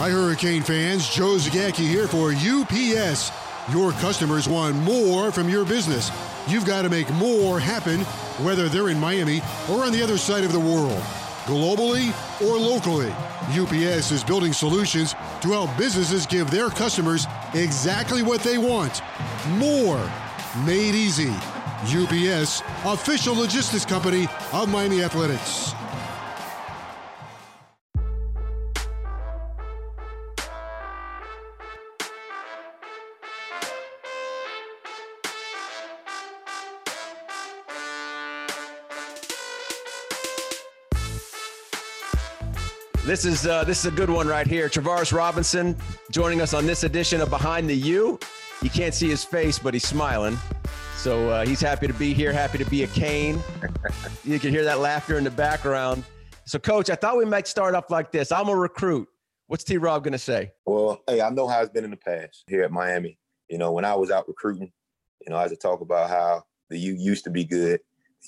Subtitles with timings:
[0.00, 1.06] Hi, Hurricane fans.
[1.10, 3.30] Joe Zagacki here for UPS.
[3.70, 6.10] Your customers want more from your business.
[6.48, 8.00] You've got to make more happen,
[8.42, 11.02] whether they're in Miami or on the other side of the world,
[11.44, 13.10] globally or locally.
[13.50, 15.12] UPS is building solutions
[15.42, 19.02] to help businesses give their customers exactly what they want
[19.58, 20.10] more
[20.64, 21.34] made easy.
[21.84, 25.74] UPS, official logistics company of Miami Athletics.
[43.10, 44.68] This is uh, this is a good one right here.
[44.68, 45.76] Travaris Robinson
[46.12, 48.20] joining us on this edition of Behind the U.
[48.62, 50.38] You can't see his face, but he's smiling.
[50.94, 53.42] So uh, he's happy to be here, happy to be a Cane.
[54.22, 56.04] you can hear that laughter in the background.
[56.44, 58.30] So, Coach, I thought we might start off like this.
[58.30, 59.08] I'm a recruit.
[59.48, 59.76] What's T.
[59.76, 60.52] Rob going to say?
[60.64, 63.18] Well, hey, I know how it's been in the past here at Miami.
[63.48, 64.70] You know, when I was out recruiting,
[65.26, 67.80] you know, I had to talk about how the U used to be good.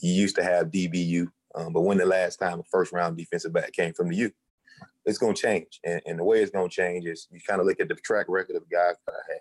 [0.03, 3.53] You used to have DBU, um, but when the last time a first round defensive
[3.53, 4.33] back came from the U?
[5.05, 5.81] It's going to change.
[5.85, 7.95] And, and, the way it's going to change is you kind of look at the
[7.97, 9.41] track record of guys that I had.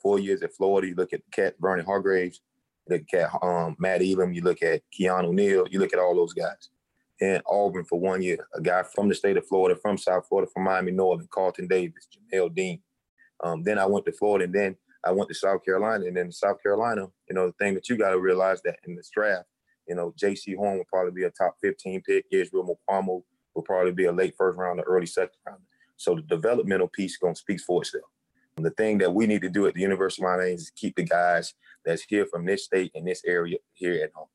[0.00, 2.40] Four years at Florida, you look at cat Vernon Hargreaves,
[2.86, 6.14] you look at um, Matt Elam, you look at Keanu Neal, you look at all
[6.14, 6.68] those guys.
[7.20, 10.50] And Auburn for one year, a guy from the state of Florida, from South Florida,
[10.52, 12.80] from Miami Northern, Carlton Davis, Jamel Dean.
[13.42, 16.06] Um, then I went to Florida, and then I went to South Carolina.
[16.06, 18.96] And then South Carolina, you know, the thing that you got to realize that in
[18.96, 19.46] this draft,
[19.86, 22.26] you know, Jaycee Horn will probably be a top 15 pick.
[22.30, 23.22] Israel Mukuamu
[23.54, 25.60] will probably be a late first round or early second round.
[25.96, 28.04] So the developmental piece going to speak for itself.
[28.56, 30.96] And the thing that we need to do at the University of Miami is keep
[30.96, 34.28] the guys that's here from this state and this area here at home.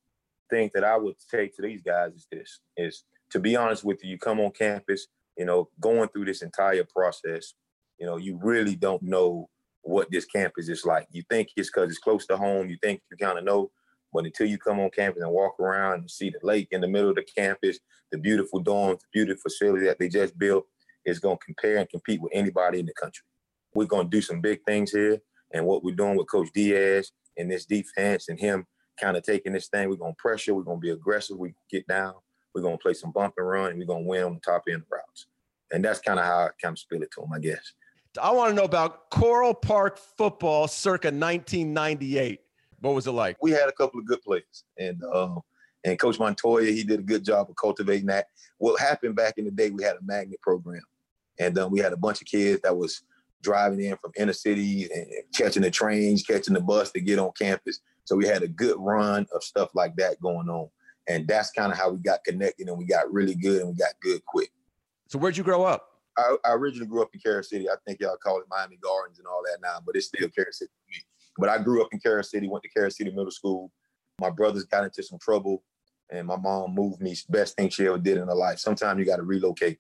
[0.50, 4.04] Thing that I would say to these guys is this: is to be honest with
[4.04, 7.54] you, you come on campus, you know, going through this entire process,
[8.00, 9.50] you know, you really don't know
[9.82, 11.08] what this campus is like.
[11.12, 12.70] You think it's because it's close to home.
[12.70, 13.72] You think you kind of know,
[14.14, 16.88] but until you come on campus and walk around and see the lake in the
[16.88, 17.80] middle of the campus,
[18.12, 20.66] the beautiful dorms, the beautiful facility that they just built,
[21.06, 23.24] is going to compare and compete with anybody in the country.
[23.74, 25.20] We're going to do some big things here.
[25.54, 28.66] And what we're doing with Coach Diaz and this defense and him
[29.00, 31.54] kind of taking this thing, we're going to pressure, we're going to be aggressive, we
[31.72, 32.14] get down,
[32.54, 34.40] we're going to play some bump and run, and we're going to win on the
[34.40, 35.28] top end routes.
[35.72, 37.74] And that's kind of how I kind of spill it to him, I guess.
[38.22, 42.42] I want to know about Coral Park football circa 1998.
[42.82, 43.38] What was it like?
[43.42, 45.42] We had a couple of good players, and um,
[45.84, 48.28] and Coach Montoya he did a good job of cultivating that.
[48.58, 50.82] What happened back in the day, we had a magnet program,
[51.40, 53.04] and um, we had a bunch of kids that was
[53.42, 57.32] driving in from inner cities and catching the trains, catching the bus to get on
[57.40, 57.80] campus.
[58.04, 60.70] So we had a good run of stuff like that going on,
[61.08, 63.76] and that's kind of how we got connected and we got really good and we
[63.76, 64.52] got good quick.
[65.08, 65.86] So where'd you grow up?
[66.18, 67.70] I, I originally grew up in Carol City.
[67.70, 70.52] I think y'all call it Miami Gardens and all that now, but it's still Carol
[70.52, 71.04] City to me.
[71.40, 73.72] But I grew up in Carol City, went to Carol City Middle School.
[74.20, 75.64] My brothers got into some trouble,
[76.12, 77.16] and my mom moved me.
[77.30, 78.60] Best thing she ever did in her life.
[78.60, 79.80] Sometimes you got to relocate,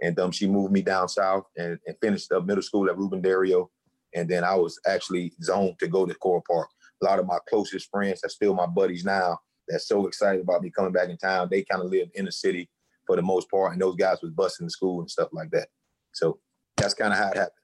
[0.00, 3.20] and um, she moved me down south and, and finished up middle school at Ruben
[3.20, 3.70] Dario,
[4.14, 6.68] and then I was actually zoned to go to Coral Park.
[7.02, 10.62] A lot of my closest friends, that's still my buddies now, that's so excited about
[10.62, 11.48] me coming back in town.
[11.50, 12.68] They kind of live in the city
[13.06, 15.68] for the most part, and those guys was busting the school and stuff like that.
[16.12, 16.38] So
[16.76, 17.59] that's kind of how it happened.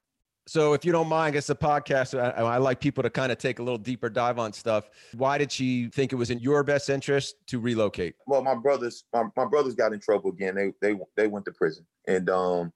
[0.48, 2.18] So, if you don't mind, it's a podcast.
[2.18, 4.88] I, I, like people to kind of take a little deeper dive on stuff.
[5.12, 8.14] Why did she think it was in your best interest to relocate?
[8.28, 10.54] Well, my brothers, my, my brothers got in trouble again.
[10.54, 12.72] They they they went to prison, and um,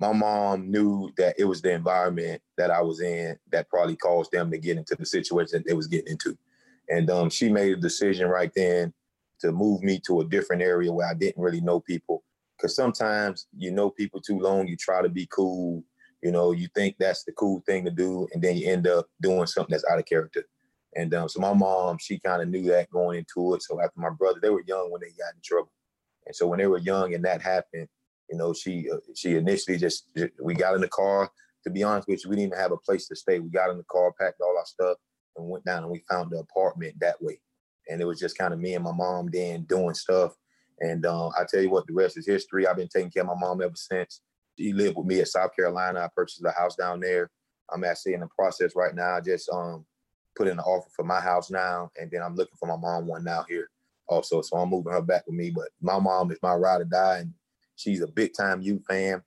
[0.00, 4.32] my mom knew that it was the environment that I was in that probably caused
[4.32, 6.38] them to get into the situation that they was getting into,
[6.88, 8.94] and um, she made a decision right then
[9.40, 12.24] to move me to a different area where I didn't really know people.
[12.56, 15.84] Because sometimes you know people too long, you try to be cool
[16.22, 19.06] you know, you think that's the cool thing to do, and then you end up
[19.22, 20.44] doing something that's out of character.
[20.96, 23.62] And um, so my mom, she kind of knew that going into it.
[23.62, 25.72] So after my brother, they were young when they got in trouble,
[26.26, 27.88] and so when they were young and that happened,
[28.28, 30.08] you know, she uh, she initially just
[30.42, 31.30] we got in the car.
[31.64, 33.38] To be honest with you, we didn't even have a place to stay.
[33.38, 34.96] We got in the car, packed all our stuff,
[35.36, 37.38] and went down and we found the apartment that way.
[37.88, 40.34] And it was just kind of me and my mom then doing stuff.
[40.80, 42.66] And um, I tell you what, the rest is history.
[42.66, 44.22] I've been taking care of my mom ever since
[44.60, 46.00] he lived with me at South Carolina.
[46.00, 47.30] I purchased a house down there.
[47.72, 49.16] I'm actually in the process right now.
[49.16, 49.86] I just um
[50.36, 53.06] put in an offer for my house now, and then I'm looking for my mom
[53.06, 53.70] one now here
[54.08, 54.42] also.
[54.42, 55.50] So I'm moving her back with me.
[55.50, 57.32] But my mom is my ride or die, and
[57.76, 59.22] she's a big time U fan.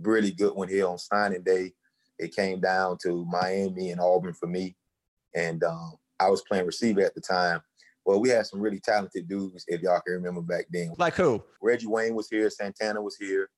[0.00, 1.72] Really good one here on signing day.
[2.18, 4.76] It came down to Miami and Auburn for me,
[5.34, 7.60] and um, I was playing receiver at the time.
[8.04, 10.92] Well, we had some really talented dudes, if y'all can remember back then.
[10.96, 11.42] Like who?
[11.60, 12.48] Reggie Wayne was here.
[12.50, 13.50] Santana was here.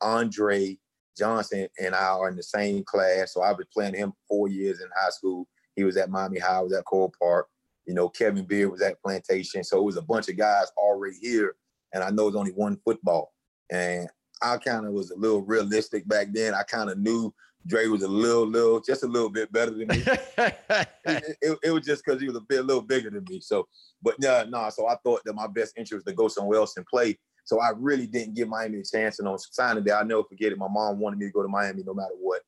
[0.00, 0.78] Andre,
[1.16, 3.32] Johnson and I are in the same class.
[3.32, 5.46] So I've been playing him four years in high school.
[5.76, 7.48] He was at Miami High, I was at Coral Park.
[7.86, 9.62] You know, Kevin Beard was at Plantation.
[9.62, 11.54] So it was a bunch of guys already here.
[11.92, 13.32] And I know it's only one football.
[13.70, 14.08] And
[14.42, 16.54] I kind of was a little realistic back then.
[16.54, 17.32] I kind of knew
[17.66, 20.02] Dre was a little, little, just a little bit better than me.
[20.06, 23.40] it, it, it, was just because he was a bit, a little bigger than me.
[23.40, 23.66] So,
[24.02, 24.50] but nah, no.
[24.50, 27.18] Nah, so I thought that my best interest was to go somewhere else and play.
[27.44, 29.18] So I really didn't give Miami a chance.
[29.18, 30.58] And on signing day, I'll never forget it.
[30.58, 32.40] My mom wanted me to go to Miami no matter what.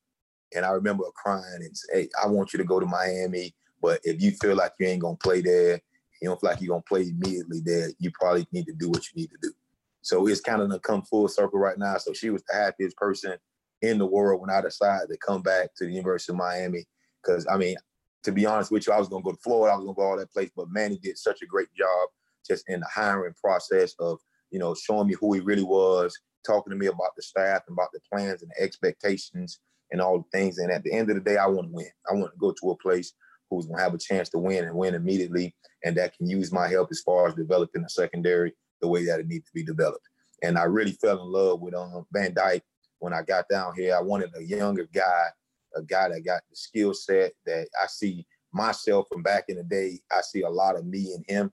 [0.55, 3.53] And I remember crying and say, Hey, I want you to go to Miami.
[3.81, 5.79] But if you feel like you ain't gonna play there,
[6.21, 9.03] you don't feel like you're gonna play immediately there, you probably need to do what
[9.07, 9.53] you need to do.
[10.01, 11.97] So it's kind of come full circle right now.
[11.97, 13.35] So she was the happiest person
[13.81, 16.85] in the world when I decided to come back to the University of Miami.
[17.23, 17.75] Cause I mean,
[18.23, 20.01] to be honest with you, I was gonna go to Florida, I was gonna go
[20.01, 22.09] all that place, but Manny did such a great job
[22.47, 24.19] just in the hiring process of
[24.51, 27.75] you know, showing me who he really was, talking to me about the staff and
[27.75, 29.59] about the plans and the expectations
[29.91, 30.57] and all the things.
[30.57, 31.89] And at the end of the day, I want to win.
[32.09, 33.13] I want to go to a place
[33.49, 36.51] who's going to have a chance to win and win immediately, and that can use
[36.51, 39.63] my help as far as developing a secondary the way that it needs to be
[39.63, 40.05] developed.
[40.43, 42.63] And I really fell in love with um, Van Dyke
[42.99, 43.95] when I got down here.
[43.95, 45.27] I wanted a younger guy,
[45.75, 49.63] a guy that got the skill set that I see myself from back in the
[49.63, 49.99] day.
[50.11, 51.51] I see a lot of me in him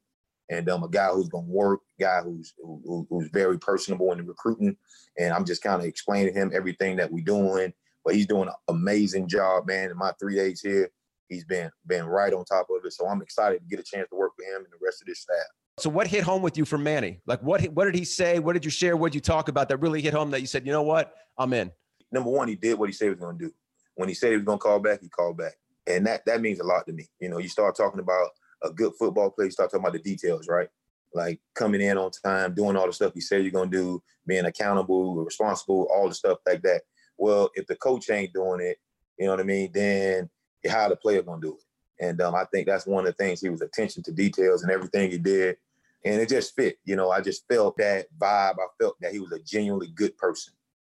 [0.51, 4.19] and um, a guy who's going to work, guy who's who, who's very personable in
[4.19, 4.77] the recruiting.
[5.19, 7.73] And I'm just kind of explaining to him everything that we're doing.
[8.05, 9.91] But he's doing an amazing job, man.
[9.91, 10.91] In my three days here,
[11.29, 12.93] he's been been right on top of it.
[12.93, 15.07] So I'm excited to get a chance to work with him and the rest of
[15.07, 15.47] this staff.
[15.79, 17.21] So what hit home with you from Manny?
[17.27, 18.39] Like what what did he say?
[18.39, 18.97] What did you share?
[18.97, 21.15] What did you talk about that really hit home that you said, you know what,
[21.39, 21.73] I'm in.
[22.13, 23.53] Number one, he did what he said he was going to do.
[23.97, 25.55] When he said he was going to call back, he called back,
[25.87, 27.09] and that that means a lot to me.
[27.21, 28.31] You know, you start talking about
[28.63, 30.69] a good football player, start talking about the details, right?
[31.13, 34.47] Like coming in on time, doing all the stuff you said you're gonna do, being
[34.47, 36.83] accountable, responsible, all the stuff like that.
[37.17, 38.79] Well, if the coach ain't doing it,
[39.19, 40.29] you know what I mean, then
[40.69, 41.65] how the player gonna do it?
[42.01, 44.73] And um, I think that's one of the things he was attention to details and
[44.73, 45.57] everything he did.
[46.05, 46.79] And it just fit.
[46.85, 48.57] You know, I just felt that vibe.
[48.59, 50.53] I felt that he was a genuinely good person.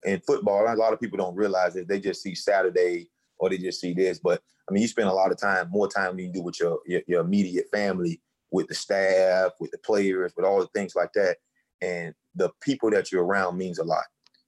[0.03, 1.87] In football, a lot of people don't realize it.
[1.87, 4.19] They just see Saturday or they just see this.
[4.19, 6.59] But I mean, you spend a lot of time, more time than you do with
[6.59, 8.21] your, your, your immediate family,
[8.51, 11.37] with the staff, with the players, with all the things like that.
[11.81, 14.03] And the people that you're around means a lot.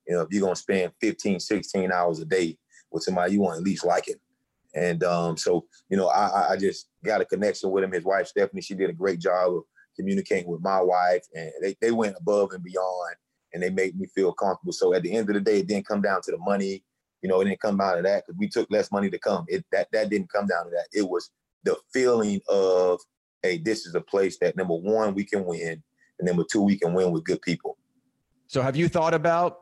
[0.08, 2.58] You know, if you're gonna spend 15, 16 hours a day
[2.92, 4.20] with somebody, you want at least like it.
[4.74, 7.92] And um, so, you know, I, I just got a connection with him.
[7.92, 9.64] His wife Stephanie, she did a great job of
[9.96, 13.16] communicating with my wife, and they, they went above and beyond,
[13.54, 14.74] and they made me feel comfortable.
[14.74, 16.84] So at the end of the day, it didn't come down to the money
[17.22, 19.46] you know, it didn't come out of that because we took less money to come.
[19.48, 20.88] It that that didn't come down to that.
[20.94, 21.30] It was
[21.64, 23.00] the feeling of,
[23.44, 25.84] hey, this is a place that number one we can win,
[26.20, 27.78] and number two we can win with good people.
[28.48, 29.62] So, have you thought about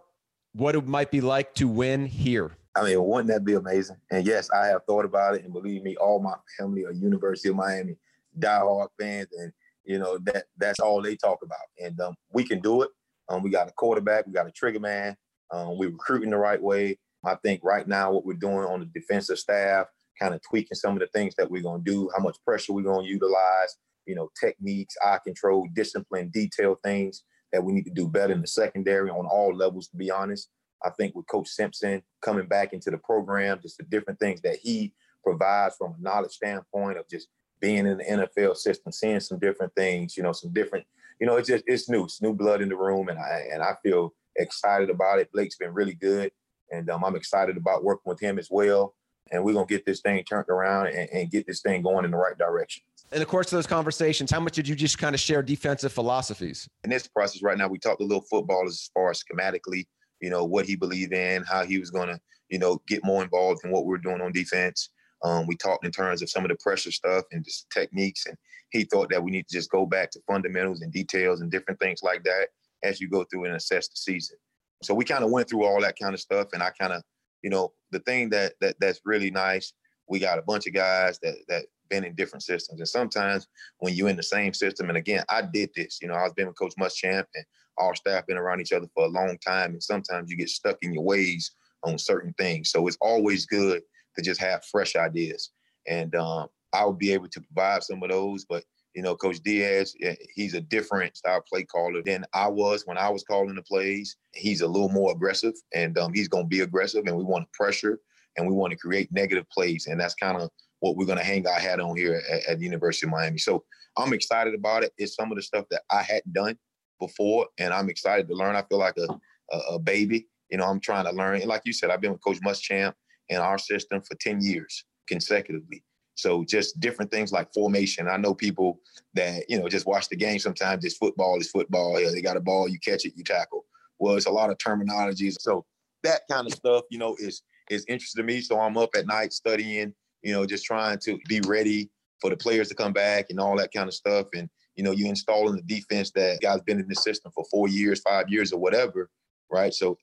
[0.54, 2.52] what it might be like to win here?
[2.76, 3.98] I mean, wouldn't that be amazing?
[4.12, 7.50] And yes, I have thought about it, and believe me, all my family are University
[7.50, 7.96] of Miami
[8.40, 9.52] diehard fans, and
[9.86, 11.58] you know that that's all they talk about.
[11.82, 12.90] And um, we can do it.
[13.30, 15.16] Um, we got a quarterback, we got a trigger man.
[15.52, 16.98] Um, we're recruiting the right way.
[17.28, 19.88] I think right now what we're doing on the defensive staff,
[20.20, 22.74] kind of tweaking some of the things that we're going to do, how much pressure
[22.74, 27.86] we're going to utilize, you know, techniques, eye control, discipline, detail things that we need
[27.86, 30.50] to do better in the secondary on all levels, to be honest.
[30.84, 34.58] I think with Coach Simpson coming back into the program, just the different things that
[34.58, 39.40] he provides from a knowledge standpoint of just being in the NFL system, seeing some
[39.40, 40.86] different things, you know, some different,
[41.20, 43.64] you know, it's just it's new, it's new blood in the room, and I and
[43.64, 45.32] I feel excited about it.
[45.32, 46.32] Blake's been really good
[46.72, 48.96] and um, I'm excited about working with him as well.
[49.32, 52.12] And we're gonna get this thing turned around and, and get this thing going in
[52.12, 52.84] the right direction.
[53.12, 55.92] In the course of those conversations, how much did you just kind of share defensive
[55.92, 56.68] philosophies?
[56.84, 59.86] In this process right now, we talked a little football as far as schematically,
[60.22, 62.20] you know, what he believed in, how he was gonna,
[62.50, 64.90] you know, get more involved in what we are doing on defense.
[65.24, 68.38] Um, we talked in terms of some of the pressure stuff and just techniques, and
[68.72, 71.80] he thought that we need to just go back to fundamentals and details and different
[71.80, 72.50] things like that
[72.84, 74.38] as you go through and assess the season.
[74.86, 77.02] So we kind of went through all that kind of stuff, and I kind of,
[77.42, 79.74] you know, the thing that that that's really nice.
[80.08, 83.48] We got a bunch of guys that that been in different systems, and sometimes
[83.80, 86.00] when you're in the same system, and again, I did this.
[86.02, 87.46] You know, I was been with Coach Muschamp, and
[87.78, 90.78] our staff been around each other for a long time, and sometimes you get stuck
[90.82, 91.52] in your ways
[91.84, 92.72] on certain things.
[92.72, 93.82] So it's always good
[94.16, 95.52] to just have fresh ideas,
[95.88, 98.64] and um, I would be able to provide some of those, but
[98.96, 99.94] you know, Coach Diaz,
[100.34, 104.16] he's a different style play caller than I was when I was calling the plays.
[104.34, 107.44] He's a little more aggressive, and um, he's going to be aggressive, and we want
[107.44, 108.00] to pressure,
[108.38, 110.50] and we want to create negative plays, and that's kind of
[110.80, 113.38] what we're going to hang our hat on here at, at, the University of Miami.
[113.38, 113.66] So
[113.98, 114.94] I'm excited about it.
[114.98, 116.58] It's some of the stuff that I hadn't done
[117.00, 118.56] before, and I'm excited to learn.
[118.56, 119.08] I feel like a,
[119.54, 121.42] a, a baby, You know, I'm trying to learn.
[121.42, 122.94] And like you said, I've been with Coach Muschamp
[123.28, 125.84] in our system for 10 years consecutively.
[126.16, 128.08] So just different things like formation.
[128.08, 128.80] I know people
[129.14, 130.84] that, you know, just watch the game sometimes.
[130.84, 132.00] It's football, it's football.
[132.00, 133.66] Yeah, they got a ball, you catch it, you tackle.
[134.00, 135.36] Well, it's a lot of terminologies.
[135.40, 135.66] So
[136.04, 138.42] that kind of stuff, you know, is is interesting to me.
[138.42, 141.90] So I'm up at night studying, you know, just trying to be ready
[142.22, 144.28] for the players to come back and all that kind of stuff.
[144.34, 147.68] And, you know, you installing the defense that guys been in the system for four
[147.68, 149.10] years, five years, or whatever,
[149.50, 149.74] right?
[149.74, 149.98] So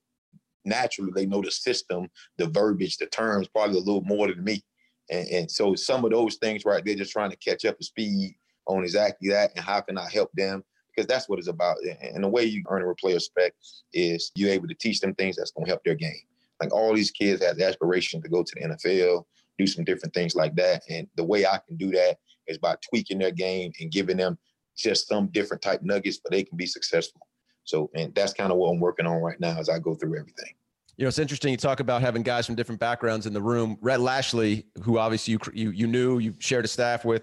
[0.65, 4.63] naturally they know the system, the verbiage, the terms probably a little more than me.
[5.11, 7.85] And, and so some of those things right they're just trying to catch up to
[7.85, 10.63] speed on exactly that and how can I help them
[10.95, 11.77] because that's what it's about.
[12.03, 13.57] And the way you earn a player respect
[13.93, 16.21] is you're able to teach them things that's going to help their game.
[16.61, 19.25] Like all these kids have the aspiration to go to the NFL,
[19.59, 20.83] do some different things like that.
[20.89, 24.39] And the way I can do that is by tweaking their game and giving them
[24.77, 27.27] just some different type nuggets, but they can be successful.
[27.65, 30.19] So, and that's kind of what I'm working on right now as I go through
[30.19, 30.55] everything.
[30.97, 31.53] You know, it's interesting.
[31.53, 33.79] You talk about having guys from different backgrounds in the room.
[33.81, 37.23] Rhett Lashlee, who obviously you you, you knew, you shared a staff with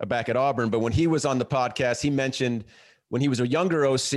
[0.00, 2.64] uh, back at Auburn, but when he was on the podcast, he mentioned
[3.10, 4.10] when he was a younger OC,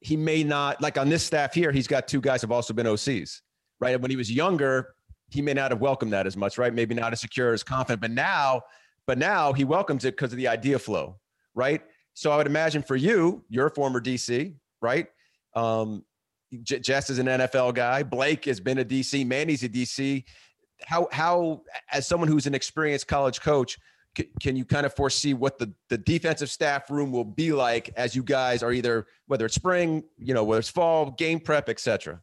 [0.00, 1.72] he may not like on this staff here.
[1.72, 3.40] He's got two guys have also been OCs,
[3.80, 3.94] right?
[3.94, 4.94] And when he was younger,
[5.30, 6.72] he may not have welcomed that as much, right?
[6.72, 8.02] Maybe not as secure, as confident.
[8.02, 8.62] But now,
[9.06, 11.18] but now he welcomes it because of the idea flow,
[11.54, 11.82] right?
[12.12, 15.08] So I would imagine for you, you're a former DC, right?
[15.54, 16.04] Um,
[16.62, 18.02] J- Jess is an NFL guy.
[18.02, 19.26] Blake has been a DC.
[19.26, 20.24] Manny's a DC.
[20.86, 23.78] How how as someone who's an experienced college coach,
[24.16, 27.90] c- can you kind of foresee what the the defensive staff room will be like
[27.96, 31.68] as you guys are either whether it's spring, you know, whether it's fall, game prep,
[31.68, 32.20] etc.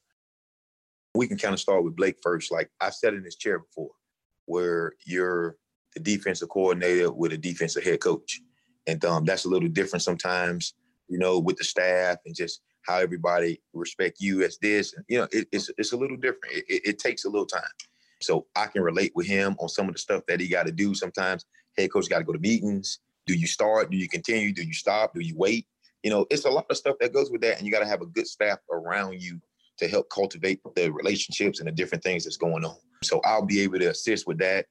[1.16, 2.52] We can kind of start with Blake first.
[2.52, 3.92] Like I sat in this chair before,
[4.46, 5.58] where you're
[5.94, 8.40] the defensive coordinator with a defensive head coach,
[8.88, 10.74] and um, that's a little different sometimes.
[11.08, 14.94] You know, with the staff and just how everybody respect you as this.
[15.08, 16.54] You know, it, it's it's a little different.
[16.56, 17.62] It, it, it, takes a little time.
[18.22, 20.72] So I can relate with him on some of the stuff that he got to
[20.72, 20.94] do.
[20.94, 21.46] Sometimes
[21.78, 23.00] head coach got to go to meetings.
[23.28, 23.92] Do you start?
[23.92, 24.54] Do you continue?
[24.54, 25.14] Do you stop?
[25.14, 25.68] Do you wait?
[26.04, 27.88] You know, it's a lot of stuff that goes with that, and you got to
[27.88, 29.40] have a good staff around you
[29.78, 32.78] to help cultivate the relationships and the different things that's going on.
[33.04, 34.66] So I'll be able to assist with that.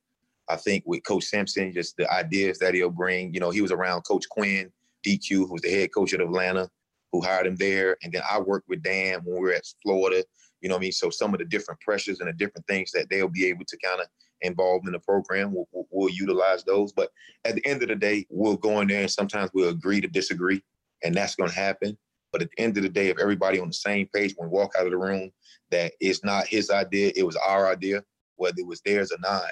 [0.49, 3.33] I think with Coach Simpson, just the ideas that he'll bring.
[3.33, 4.71] You know, he was around Coach Quinn,
[5.07, 6.69] DQ, who's the head coach at Atlanta
[7.13, 7.97] who hired him there.
[8.03, 10.25] And then I worked with Dan when we were at Florida.
[10.61, 10.93] You know what I mean?
[10.93, 13.79] So some of the different pressures and the different things that they'll be able to
[13.83, 14.07] kind of
[14.43, 16.93] involve in the program, we'll, we'll, utilize those.
[16.93, 17.11] But
[17.45, 20.09] at the end of the day, we'll go in there and sometimes we'll agree to
[20.09, 20.63] disagree,
[21.03, 21.97] and that's going to happen.
[22.33, 24.57] But at the end of the day, if everybody on the same page when we
[24.57, 25.31] walk out of the room,
[25.71, 28.03] that it's not his idea, it was our idea,
[28.37, 29.51] whether it was theirs or not,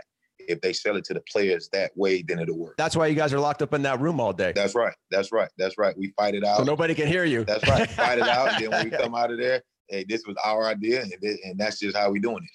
[0.49, 2.77] if they sell it to the players that way, then it'll work.
[2.77, 4.53] That's why you guys are locked up in that room all day.
[4.55, 4.95] That's right.
[5.11, 5.51] That's right.
[5.59, 5.97] That's right.
[5.97, 6.59] We fight it out.
[6.59, 7.45] So nobody can hear you.
[7.45, 7.89] That's right.
[7.99, 8.55] Fight it out.
[8.55, 11.39] And then when we come out of there, hey, this was our idea, and, this,
[11.45, 12.51] and that's just how we're doing it.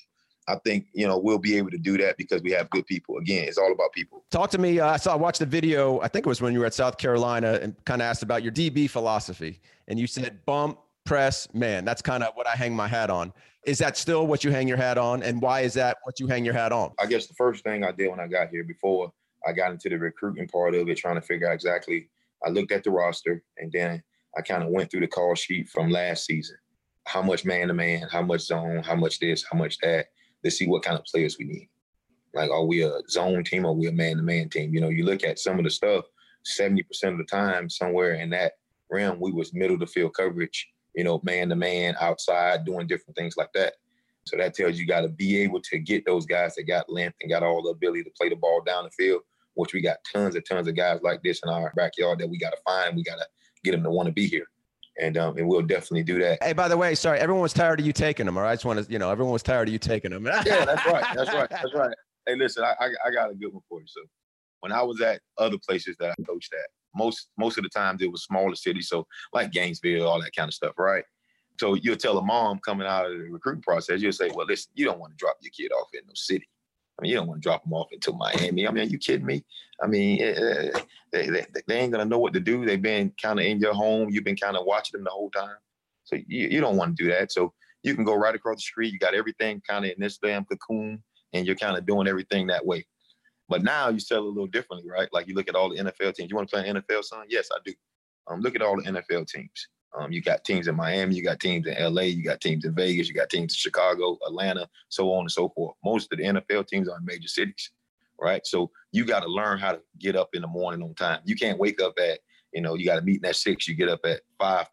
[0.45, 3.17] I think you know we'll be able to do that because we have good people.
[3.17, 4.25] Again, it's all about people.
[4.29, 4.79] Talk to me.
[4.79, 6.01] Uh, I saw, I watched the video.
[6.01, 8.43] I think it was when you were at South Carolina, and kind of asked about
[8.43, 11.85] your DB philosophy, and you said bump, press, man.
[11.85, 13.31] That's kind of what I hang my hat on.
[13.65, 15.23] Is that still what you hang your hat on?
[15.23, 16.91] And why is that what you hang your hat on?
[16.99, 19.11] I guess the first thing I did when I got here before
[19.47, 22.09] I got into the recruiting part of it, trying to figure out exactly,
[22.45, 24.03] I looked at the roster and then
[24.37, 26.57] I kind of went through the call sheet from last season.
[27.05, 30.07] How much man to man, how much zone, how much this, how much that,
[30.43, 31.69] to see what kind of players we need.
[32.33, 34.73] Like, are we a zone team or are we a man to man team?
[34.73, 36.05] You know, you look at some of the stuff,
[36.45, 38.53] 70% of the time, somewhere in that
[38.89, 43.15] realm, we was middle to field coverage you know, man to man outside doing different
[43.15, 43.73] things like that.
[44.25, 47.15] So that tells you got to be able to get those guys that got length
[47.21, 49.21] and got all the ability to play the ball down the field,
[49.55, 52.37] which we got tons and tons of guys like this in our backyard that we
[52.37, 52.95] got to find.
[52.95, 53.25] We got to
[53.63, 54.45] get them to want to be here.
[55.01, 56.41] And um, and we'll definitely do that.
[56.43, 58.37] Hey, by the way, sorry, everyone was tired of you taking them.
[58.37, 60.23] All right, I just want to, you know, everyone was tired of you taking them.
[60.45, 61.03] yeah, that's right.
[61.15, 61.49] That's right.
[61.49, 61.95] That's right.
[62.27, 63.87] Hey, listen, I, I, I got a good one for you.
[63.87, 64.01] So
[64.59, 68.01] when I was at other places that I coached at, most most of the times
[68.01, 71.03] it was smaller cities, so like Gainesville, all that kind of stuff, right?
[71.59, 74.71] So you'll tell a mom coming out of the recruiting process, you'll say, "Well, listen,
[74.75, 76.47] you don't want to drop your kid off in no city.
[76.97, 78.67] I mean, you don't want to drop them off into Miami.
[78.67, 79.43] I mean, are you kidding me?
[79.81, 80.79] I mean, uh,
[81.11, 82.65] they, they, they ain't gonna know what to do.
[82.65, 84.09] They've been kind of in your home.
[84.09, 85.57] You've been kind of watching them the whole time.
[86.03, 87.31] So you, you don't want to do that.
[87.31, 88.93] So you can go right across the street.
[88.93, 92.47] You got everything kind of in this damn cocoon, and you're kind of doing everything
[92.47, 92.85] that way.
[93.53, 95.07] But now you sell a little differently, right?
[95.13, 96.31] Like you look at all the NFL teams.
[96.31, 97.27] You want to play an NFL, son?
[97.29, 97.71] Yes, I do.
[98.25, 99.67] Um, look at all the NFL teams.
[99.95, 102.73] Um, you got teams in Miami, you got teams in LA, you got teams in
[102.73, 105.75] Vegas, you got teams in Chicago, Atlanta, so on and so forth.
[105.85, 107.69] Most of the NFL teams are in major cities,
[108.19, 108.43] right?
[108.43, 111.19] So you got to learn how to get up in the morning on time.
[111.23, 112.21] You can't wake up at,
[112.55, 113.67] you know, you got to meet at six.
[113.67, 114.67] You get up at 5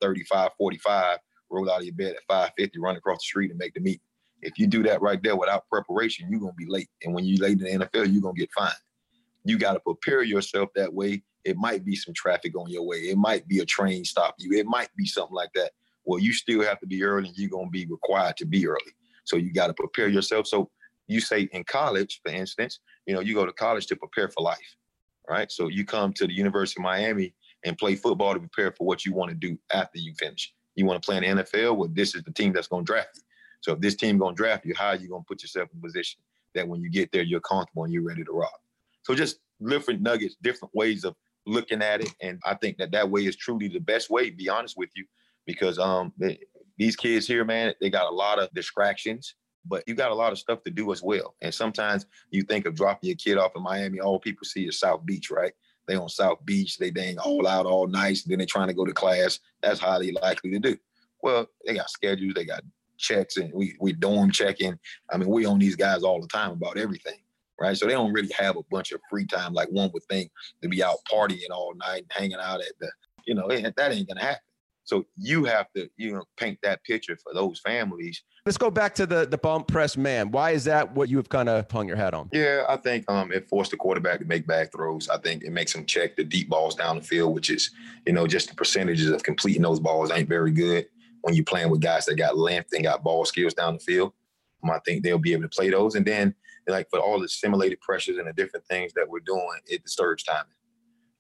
[0.57, 1.19] 45,
[1.51, 4.01] roll out of your bed at 5.50, run across the street and make the meet.
[4.43, 6.89] If you do that right there without preparation, you're gonna be late.
[7.05, 8.75] And when you late in the NFL, you're gonna get fined.
[9.45, 11.23] You got to prepare yourself that way.
[11.45, 12.99] It might be some traffic on your way.
[12.99, 14.59] It might be a train stop you.
[14.59, 15.73] It might be something like that.
[16.05, 18.93] Well, you still have to be early and you're gonna be required to be early.
[19.25, 20.47] So you got to prepare yourself.
[20.47, 20.71] So
[21.07, 24.43] you say in college, for instance, you know, you go to college to prepare for
[24.43, 24.77] life,
[25.29, 25.51] right?
[25.51, 29.05] So you come to the University of Miami and play football to prepare for what
[29.05, 30.53] you want to do after you finish.
[30.75, 31.77] You want to play in the NFL?
[31.77, 33.23] Well, this is the team that's going to draft you.
[33.61, 36.21] So if this team to draft you, how are you to put yourself in position
[36.55, 38.59] that when you get there, you're comfortable and you're ready to rock?
[39.03, 41.15] So just different nuggets, different ways of
[41.47, 42.15] looking at it.
[42.21, 45.05] And I think that that way is truly the best way, be honest with you,
[45.47, 46.39] because um, they,
[46.79, 49.35] these kids here, man, they got a lot of distractions
[49.67, 51.35] but you got a lot of stuff to do as well.
[51.43, 54.79] And sometimes you think of dropping your kid off in Miami, all people see is
[54.79, 55.53] South Beach, right?
[55.87, 58.85] They on South Beach, they dang all out all nice, then they're trying to go
[58.85, 59.41] to class.
[59.63, 60.77] That's highly likely to do.
[61.23, 62.63] Well, they got schedules, they got
[63.01, 64.79] checks, and we we dorm checking.
[65.11, 67.19] I mean, we on these guys all the time about everything,
[67.61, 67.77] right?
[67.77, 70.31] So they don't really have a bunch of free time like one would think
[70.63, 72.91] to be out partying all night, hanging out at the,
[73.27, 74.41] you know, that ain't gonna happen.
[74.85, 78.25] So you have to, you know, paint that picture for those families.
[78.45, 80.33] Let's go back to the the bump press man.
[80.33, 82.29] Why is that what you have kind of hung your hat on?
[82.33, 85.09] Yeah, I think um, it forced the quarterback to make back throws.
[85.09, 87.71] I think it makes him check the deep balls down the field, which is,
[88.05, 90.87] you know, just the percentages of completing those balls ain't very good
[91.23, 94.13] when you're playing with guys that got length and got ball skills down the field.
[94.63, 95.95] Um, I think they'll be able to play those.
[95.95, 96.35] And then,
[96.69, 100.23] like for all the simulated pressures and the different things that we're doing, it disturbs
[100.23, 100.53] timing.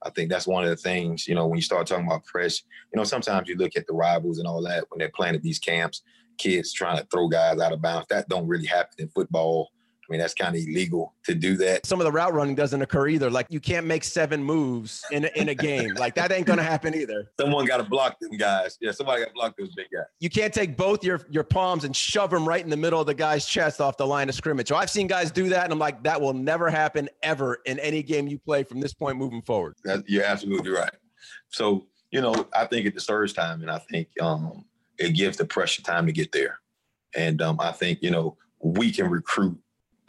[0.02, 2.62] I think that's one of the things, you know, when you start talking about press,
[2.92, 5.42] you know, sometimes you look at the rivals and all that when they're playing at
[5.42, 6.02] these camps,
[6.38, 8.07] kids trying to throw guys out of bounds.
[8.09, 9.71] That don't really happen in football.
[10.11, 11.87] I mean, that's kind of illegal to do that.
[11.87, 13.31] Some of the route running doesn't occur either.
[13.31, 15.95] Like you can't make seven moves in a, in a game.
[15.95, 17.31] like that ain't gonna happen either.
[17.38, 18.76] Someone got to block them guys.
[18.81, 20.07] Yeah, somebody got to block those big guys.
[20.19, 23.07] You can't take both your your palms and shove them right in the middle of
[23.07, 24.67] the guy's chest off the line of scrimmage.
[24.67, 27.79] So I've seen guys do that, and I'm like, that will never happen ever in
[27.79, 29.77] any game you play from this point moving forward.
[29.85, 30.90] That, you're absolutely right.
[31.51, 34.64] So you know, I think it disturbs time, and I think um,
[34.99, 36.59] it gives the pressure time to get there.
[37.14, 39.59] And um, I think you know we can recruit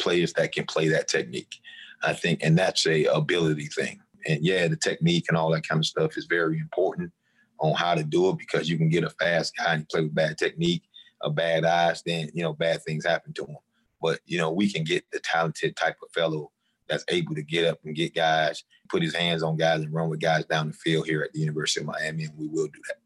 [0.02, 1.56] players that can play that technique.
[2.04, 4.02] I think, and that's a ability thing.
[4.26, 7.12] And yeah, the technique and all that kind of stuff is very important
[7.60, 10.16] on how to do it because you can get a fast guy and play with
[10.16, 10.84] bad technique,
[11.22, 13.58] a bad eyes, then you know bad things happen to him.
[14.02, 16.52] But you know we can get the talented type of fellow
[16.90, 20.10] that's able to get up and get guys, put his hands on guys, and run
[20.10, 22.82] with guys down the field here at the University of Miami, and we will do
[22.88, 22.98] that.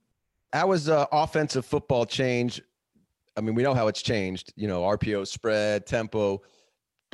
[0.58, 2.62] How was uh, offensive football change?
[3.38, 4.54] I mean, we know how it's changed.
[4.56, 6.42] You know, RPO spread, tempo.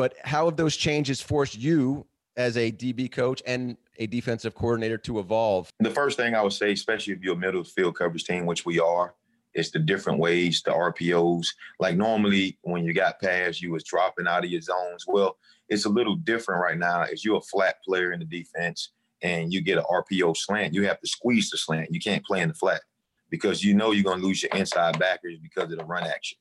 [0.01, 4.97] But how have those changes forced you as a DB coach and a defensive coordinator
[4.97, 5.69] to evolve?
[5.79, 8.65] The first thing I would say, especially if you're a middle field coverage team, which
[8.65, 9.13] we are,
[9.53, 11.45] is the different ways, the RPOs.
[11.79, 15.05] Like normally when you got pass, you was dropping out of your zones.
[15.05, 15.37] Well,
[15.69, 17.03] it's a little different right now.
[17.03, 20.83] If you're a flat player in the defense and you get an RPO slant, you
[20.87, 21.93] have to squeeze the slant.
[21.93, 22.81] You can't play in the flat
[23.29, 26.39] because you know you're going to lose your inside backers because of the run action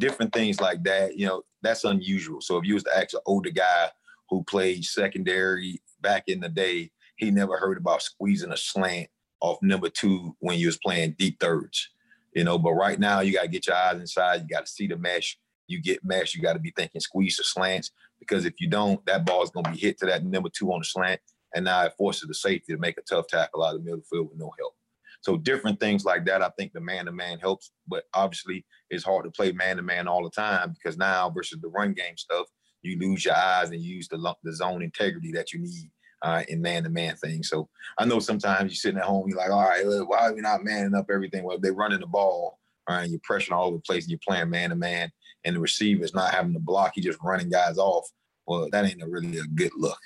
[0.00, 1.16] different things like that.
[1.16, 2.40] You know, that's unusual.
[2.40, 3.90] So if you was to ask an older guy
[4.28, 9.08] who played secondary back in the day, he never heard about squeezing a slant
[9.40, 11.88] off number two when you was playing deep thirds.
[12.34, 14.42] You know, but right now you got to get your eyes inside.
[14.42, 15.36] You got to see the mesh.
[15.66, 16.34] You get mesh.
[16.34, 19.50] You got to be thinking squeeze the slants because if you don't, that ball is
[19.50, 21.20] going to be hit to that number two on the slant,
[21.54, 24.04] and now it forces the safety to make a tough tackle out of the middle
[24.08, 24.74] field with no help.
[25.22, 29.04] So different things like that, I think the man to man helps, but obviously it's
[29.04, 32.16] hard to play man to man all the time because now versus the run game
[32.16, 32.46] stuff,
[32.82, 35.90] you lose your eyes and you use the the zone integrity that you need
[36.22, 37.48] uh, in man to man things.
[37.48, 40.40] So I know sometimes you're sitting at home, you're like, all right, why are we
[40.40, 41.44] not manning up everything?
[41.44, 44.20] Well, they're running the ball, all right, you're pressing all over the place and you're
[44.26, 45.10] playing man to man,
[45.44, 48.08] and the receiver's not having to block, he's just running guys off.
[48.46, 50.00] Well, that ain't a really a good look.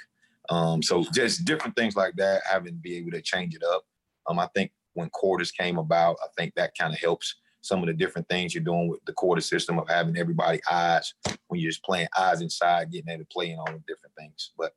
[0.51, 3.83] Um, so just different things like that, having to be able to change it up.
[4.29, 6.17] Um, I think when quarters came about.
[6.23, 9.13] I think that kind of helps some of the different things you're doing with the
[9.13, 11.15] quarter system of having everybody eyes
[11.49, 14.53] when you're just playing eyes inside, getting there to play in all the different things.
[14.57, 14.73] But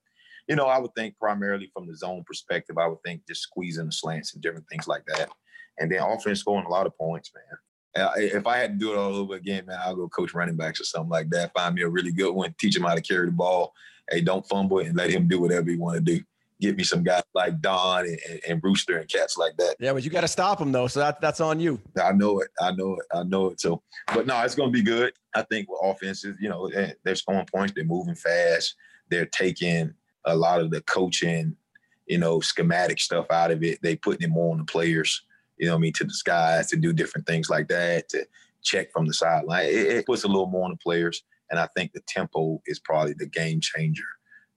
[0.48, 3.88] you know, I would think primarily from the zone perspective, I would think just squeezing
[3.88, 5.30] the slants and different things like that.
[5.78, 8.06] And then offense scoring a lot of points, man.
[8.06, 10.56] Uh, if I had to do it all over again, man, I'll go coach running
[10.56, 11.52] backs or something like that.
[11.54, 13.74] Find me a really good one, teach him how to carry the ball.
[14.10, 16.24] Hey, don't fumble and let him do whatever he want to do
[16.60, 19.76] get me some guys like Don and, and, Brewster and cats like that.
[19.80, 20.88] Yeah, but you got to stop them though.
[20.88, 21.80] So that, that's on you.
[22.02, 22.50] I know it.
[22.60, 23.06] I know it.
[23.14, 23.62] I know it.
[23.62, 25.14] So, but no, it's going to be good.
[25.36, 27.74] I think with offenses, you know, eh, they're scoring points.
[27.76, 28.76] They're moving fast.
[29.10, 29.94] They're taking
[30.26, 31.56] a lot of the coaching,
[32.08, 33.80] you know, schematic stuff out of it.
[33.82, 35.24] They putting it more on the players.
[35.58, 35.94] You know I mean?
[35.94, 38.28] To disguise, to do different things like that, to
[38.64, 39.66] check from the sideline.
[39.66, 42.80] It, it puts a little more on the players, and I think the tempo is
[42.80, 44.04] probably the game changer.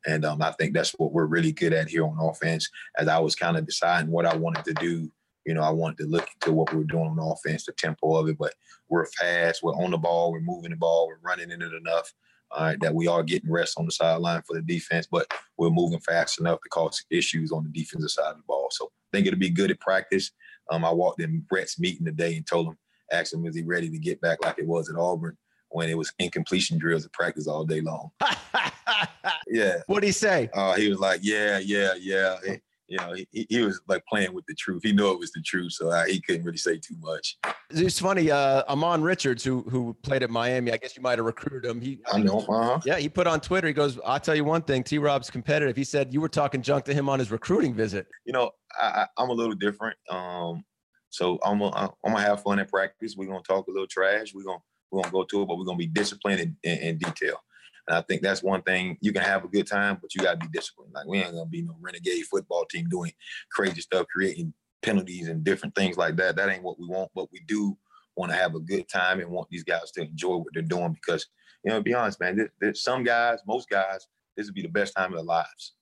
[0.06, 2.68] And um, I think that's what we're really good at here on offense.
[2.96, 5.10] As I was kind of deciding what I wanted to do,
[5.46, 8.16] you know, I wanted to look into what we were doing on offense, the tempo
[8.16, 8.38] of it.
[8.38, 8.54] But
[8.88, 12.12] we're fast, we're on the ball, we're moving the ball, we're running in it enough.
[12.52, 15.70] All right, that we are getting rest on the sideline for the defense, but we're
[15.70, 18.66] moving fast enough to cause issues on the defensive side of the ball.
[18.72, 20.32] So I think it'll be good at practice.
[20.68, 22.76] Um, I walked in Rhett's meeting today and told him,
[23.12, 25.36] asked him, is he ready to get back like it was at Auburn
[25.70, 28.10] when it was incompletion drills at practice all day long?
[29.48, 29.78] yeah.
[29.86, 30.50] What'd he say?
[30.52, 32.36] Uh, he was like, yeah, yeah, yeah.
[32.44, 34.82] It, you know, he, he was like playing with the truth.
[34.82, 37.38] He knew it was the truth, so uh, he couldn't really say too much.
[37.70, 38.32] It's funny.
[38.32, 41.80] Uh, Ahmmon Richards, who who played at Miami, I guess you might have recruited him.
[41.80, 42.40] He, I know.
[42.40, 42.80] Uh-huh.
[42.84, 43.68] Yeah, he put on Twitter.
[43.68, 44.82] He goes, "I'll tell you one thing.
[44.82, 44.98] T.
[44.98, 48.08] Rob's competitive." He said you were talking junk to him on his recruiting visit.
[48.24, 49.96] You know, I, I, am a little different.
[50.10, 50.64] Um,
[51.10, 53.14] so I'm gonna, I'm gonna have fun at practice.
[53.16, 54.34] We're gonna talk a little trash.
[54.34, 54.58] We're gonna
[54.90, 57.42] we're gonna go to it, but we're gonna be disciplined in, in, in detail.
[57.88, 60.38] And I think that's one thing you can have a good time, but you got
[60.38, 60.92] to be disciplined.
[60.94, 63.12] Like we ain't gonna be no renegade football team doing
[63.50, 66.36] crazy stuff, creating penalties and different things like that.
[66.36, 67.10] That ain't what we want.
[67.14, 67.76] But we do
[68.16, 70.92] want to have a good time and want these guys to enjoy what they're doing
[70.92, 71.26] because
[71.64, 74.62] you know, to be honest, man, there's, there's some guys, most guys, this would be
[74.62, 75.74] the best time of their lives.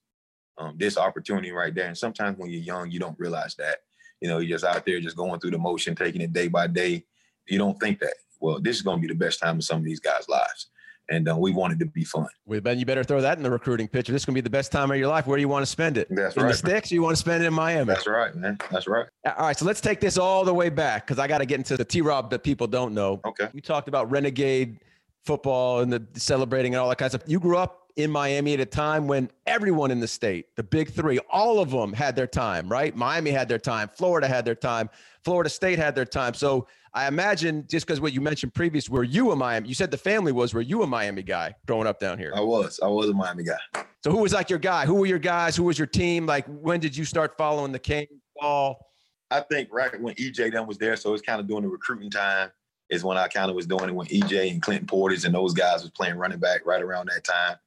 [0.57, 1.87] Um, this opportunity right there.
[1.87, 3.77] And sometimes when you're young, you don't realize that.
[4.19, 6.67] You know, you're just out there just going through the motion, taking it day by
[6.67, 7.05] day.
[7.47, 8.15] You don't think that.
[8.39, 10.69] Well, this is going to be the best time of some of these guys' lives
[11.09, 12.27] and uh, we wanted to be fun.
[12.45, 14.11] Well, Ben, you better throw that in the recruiting picture.
[14.11, 15.27] This is going to be the best time of your life.
[15.27, 16.07] Where do you want to spend it?
[16.09, 16.49] That's in right.
[16.49, 17.85] the sticks, you want to spend it in Miami?
[17.85, 18.57] That's right, man.
[18.71, 19.07] That's right.
[19.25, 21.57] All right, so let's take this all the way back because I got to get
[21.57, 23.19] into the T Rob that people don't know.
[23.25, 23.49] Okay.
[23.53, 24.79] You talked about renegade
[25.25, 27.29] football and the celebrating and all that kind of stuff.
[27.29, 30.91] You grew up in Miami at a time when everyone in the state, the big
[30.91, 32.95] three, all of them had their time, right?
[32.95, 34.89] Miami had their time, Florida had their time,
[35.23, 36.33] Florida State had their time.
[36.33, 39.69] So I imagine just because what you mentioned previous, were you a Miami?
[39.69, 40.53] You said the family was.
[40.53, 42.33] Were you a Miami guy growing up down here?
[42.35, 42.79] I was.
[42.81, 43.83] I was a Miami guy.
[44.03, 44.85] So who was like your guy?
[44.85, 45.55] Who were your guys?
[45.55, 46.25] Who was your team?
[46.25, 48.87] Like when did you start following the King ball?
[49.31, 52.09] I think right when EJ then was there, so it's kind of doing the recruiting
[52.09, 52.49] time
[52.89, 55.53] is when I kind of was doing it when EJ and Clinton Portis and those
[55.53, 57.57] guys was playing running back right around that time.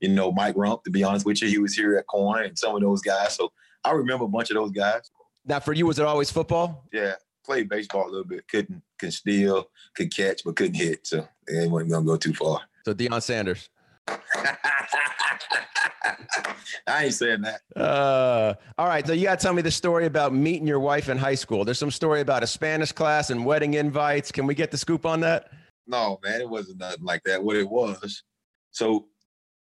[0.00, 2.58] You know, Mike Rumph, to be honest with you, he was here at corner and
[2.58, 3.36] some of those guys.
[3.36, 3.52] So
[3.84, 5.10] I remember a bunch of those guys.
[5.44, 6.88] Now for you, was it always football?
[6.92, 7.14] Yeah,
[7.44, 8.46] played baseball a little bit.
[8.48, 11.06] Couldn't could steal, could catch, but couldn't hit.
[11.06, 12.60] So it wasn't gonna go too far.
[12.84, 13.68] So Deion Sanders.
[16.86, 17.60] I ain't saying that.
[17.76, 19.06] Uh, all right.
[19.06, 21.64] So you got to tell me the story about meeting your wife in high school.
[21.64, 24.32] There's some story about a Spanish class and wedding invites.
[24.32, 25.50] Can we get the scoop on that?
[25.86, 27.42] No, man, it wasn't nothing like that.
[27.42, 28.22] What it was,
[28.70, 29.06] so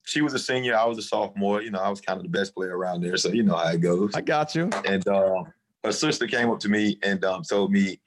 [0.07, 1.63] she was a senior, I was a sophomore.
[1.63, 3.69] You know, I was kind of the best player around there, so you know how
[3.71, 4.15] it goes.
[4.15, 4.71] I got you.
[4.87, 5.53] And um,
[5.87, 8.01] her sister came up to me and um, told me,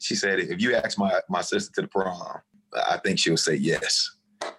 [0.00, 2.40] she said, if you ask my my sister to the prom,
[2.74, 4.10] I think she'll say yes.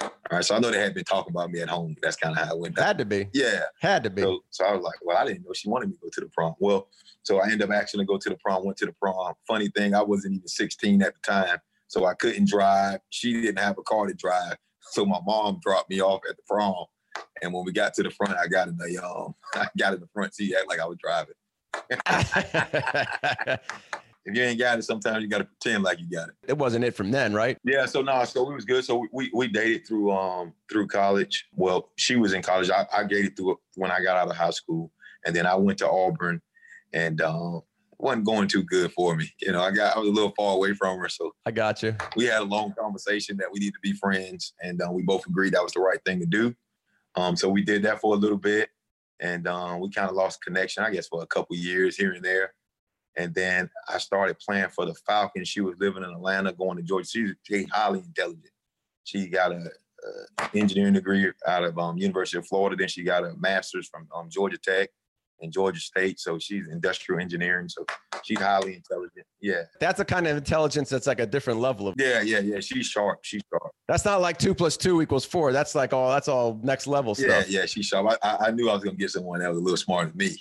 [0.02, 1.96] All right, so I know they had been talking about me at home.
[2.02, 2.80] That's kind of how it went.
[2.80, 3.28] Had to be.
[3.34, 4.24] Yeah, had to be.
[4.24, 6.22] So, so I was like, well, I didn't know she wanted me to go to
[6.22, 6.56] the prom.
[6.60, 6.88] Well,
[7.24, 8.66] so I ended up actually go to the prom.
[8.66, 9.34] Went to the prom.
[9.48, 13.00] Funny thing, I wasn't even 16 at the time, so I couldn't drive.
[13.10, 14.56] She didn't have a car to drive,
[14.92, 16.86] so my mom dropped me off at the prom.
[17.42, 20.00] And when we got to the front, I got in the um, I got in
[20.00, 21.36] the front seat, act like I was driving.
[24.26, 26.36] If you ain't got it, sometimes you got to pretend like you got it.
[26.48, 27.58] It wasn't it from then, right?
[27.64, 27.86] Yeah.
[27.86, 28.84] So no, nah, so we was good.
[28.84, 31.46] So we we dated through um through college.
[31.54, 32.70] Well, she was in college.
[32.70, 34.92] I, I dated through when I got out of high school,
[35.26, 36.42] and then I went to Auburn,
[36.94, 37.62] and um
[37.98, 39.32] wasn't going too good for me.
[39.42, 41.82] You know, I got I was a little far away from her, so I got
[41.84, 41.96] you.
[42.16, 45.26] We had a long conversation that we need to be friends, and uh, we both
[45.28, 46.54] agreed that was the right thing to do.
[47.16, 48.70] Um, so we did that for a little bit,
[49.20, 52.24] and um, we kind of lost connection, I guess, for a couple years here and
[52.24, 52.54] there.
[53.18, 55.48] And then I started playing for the Falcons.
[55.48, 57.08] She was living in Atlanta, going to Georgia.
[57.08, 58.50] She's, highly intelligent.
[59.06, 59.70] She got a,
[60.40, 62.76] a engineering degree out of um, University of Florida.
[62.76, 64.90] Then she got a master's from um, Georgia Tech
[65.42, 66.20] and Georgia State.
[66.20, 67.70] So she's industrial engineering.
[67.70, 67.86] So
[68.24, 69.26] she's highly intelligent.
[69.42, 69.64] Yeah.
[69.80, 71.96] That's a kind of intelligence that's like a different level of.
[71.98, 72.60] Yeah, yeah, yeah.
[72.60, 73.20] She's sharp.
[73.24, 73.74] She's sharp.
[73.88, 75.52] That's not like two plus two equals four.
[75.52, 76.10] That's like all.
[76.10, 77.50] That's all next level stuff.
[77.50, 77.66] Yeah, yeah.
[77.66, 78.18] She's sharp.
[78.24, 80.38] I, I knew I was gonna get someone that was a little smarter than me.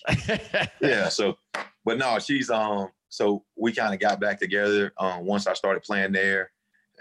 [0.80, 1.08] yeah.
[1.08, 1.36] So,
[1.84, 2.88] but no, she's um.
[3.08, 6.50] So we kind of got back together um once I started playing there,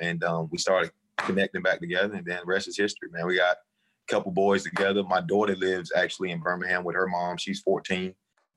[0.01, 3.25] and um we started connecting back together, and then the rest is history, man.
[3.25, 3.57] We got
[4.07, 5.03] couple boys together.
[5.03, 7.37] My daughter lives actually in Birmingham with her mom.
[7.37, 8.13] She's 14.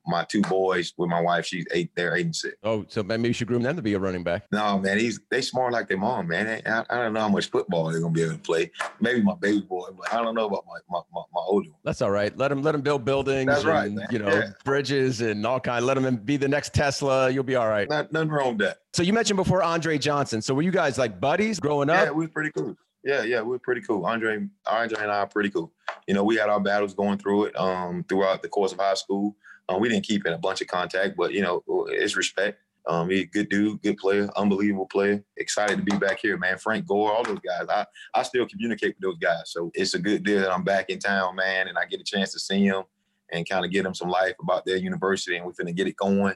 [0.09, 1.91] my two boys with my wife, she's eight.
[1.97, 2.55] They're eight and six.
[2.63, 4.45] Oh, so maybe you should groom them to be a running back.
[4.53, 6.63] No, man, he's they smart like their mom, man.
[6.65, 8.71] I, I don't know how much football they're gonna be able to play.
[9.01, 11.81] Maybe my baby boy, but I don't know about my my, my, my older one.
[11.83, 12.37] That's all right.
[12.39, 13.47] Let them let them build buildings.
[13.49, 14.13] That's and, right.
[14.13, 14.51] You know, Yeah.
[14.65, 15.85] bridges and all kind.
[15.85, 17.29] Let them be the next Tesla.
[17.29, 17.89] You'll be all right.
[17.89, 18.79] Not, nothing wrong with that.
[18.93, 20.41] So you mentioned before Andre Johnson.
[20.41, 22.05] So were you guys like buddies growing up?
[22.07, 22.77] Yeah, we were pretty cool.
[23.07, 24.05] Yeah, yeah, we're pretty cool.
[24.05, 25.73] Andre, Andre and I are pretty cool.
[26.09, 28.95] You know, we had our battles going through it um, throughout the course of high
[28.95, 29.37] school.
[29.69, 32.59] Um, we didn't keep in a bunch of contact, but you know, it's respect.
[32.89, 35.23] Um, he's a good dude, good player, unbelievable player.
[35.37, 36.59] Excited to be back here, man.
[36.59, 37.69] Frank Gore, all those guys.
[37.69, 39.53] I, I still communicate with those guys.
[39.53, 42.05] So it's a good deal that I'm back in town, man, and I get a
[42.05, 42.83] chance to see them
[43.31, 45.87] and kind of get them some life about their university, and we're going to get
[45.87, 46.35] it going.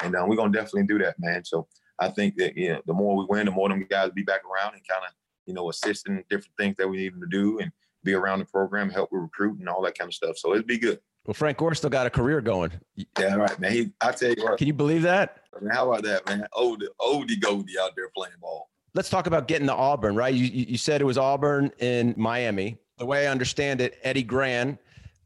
[0.00, 1.44] And um, we're gonna definitely do that, man.
[1.44, 1.68] So
[2.00, 4.40] I think that you know, the more we win, the more them guys be back
[4.44, 5.12] around and kind of
[5.48, 7.72] you know assisting different things that we need to do and
[8.04, 10.38] be around the program, help with recruiting, and all that kind of stuff.
[10.38, 11.00] So it'd be good.
[11.26, 12.70] Well, Frank Gore still got a career going.
[13.18, 13.72] Yeah, right, man.
[13.72, 15.42] He, I tell you what, Can you believe that?
[15.60, 16.46] man, how about that, man?
[16.54, 18.70] Oldie, oldie Goldie out there playing ball.
[18.94, 20.32] Let's talk about getting to Auburn, right?
[20.32, 22.78] You, you you said it was Auburn in Miami.
[22.98, 24.78] The way I understand it, Eddie Gran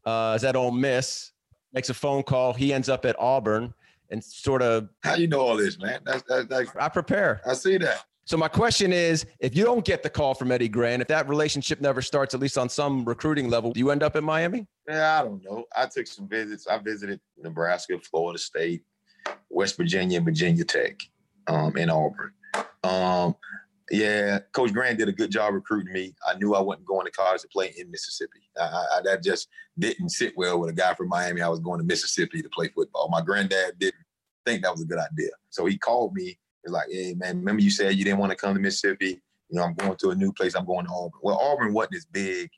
[0.05, 1.31] uh, is at Ole Miss,
[1.73, 2.53] makes a phone call.
[2.53, 3.73] He ends up at Auburn
[4.09, 6.01] and sort of, How you know all this, man?
[6.05, 7.41] That's that's, that's I prepare.
[7.45, 8.05] I see that.
[8.25, 11.27] So my question is, if you don't get the call from Eddie Gran, if that
[11.27, 14.65] relationship never starts, at least on some recruiting level, do you end up in Miami?
[14.87, 15.65] Yeah, I don't know.
[15.75, 16.65] I took some visits.
[16.67, 18.83] I visited Nebraska, Florida State,
[19.49, 20.99] West Virginia, and Virginia Tech,
[21.47, 22.31] um, in Auburn.
[22.83, 23.35] Um,
[23.91, 26.15] yeah, Coach Gran did a good job recruiting me.
[26.25, 28.39] I knew I wasn't going to college to play in Mississippi.
[28.57, 31.41] I, I, that just didn't sit well with a guy from Miami.
[31.41, 33.09] I was going to Mississippi to play football.
[33.09, 34.03] My granddad didn't
[34.45, 35.31] think that was a good idea.
[35.49, 36.37] So he called me.
[36.63, 39.21] Was like, hey, man, remember you said you didn't want to come to Mississippi?
[39.49, 40.55] You know, I'm going to a new place.
[40.55, 41.19] I'm going to Auburn.
[41.21, 42.49] Well, Auburn wasn't as big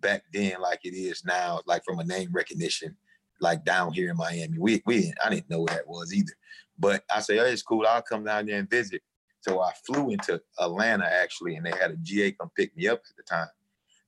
[0.00, 2.96] back then like it is now, like from a name recognition,
[3.40, 4.58] like down here in Miami.
[4.58, 6.32] We, we I didn't know what that was either.
[6.78, 7.86] But I said, oh, it's cool.
[7.86, 9.02] I'll come down there and visit.
[9.40, 13.00] So I flew into Atlanta actually, and they had a GA come pick me up
[13.08, 13.48] at the time.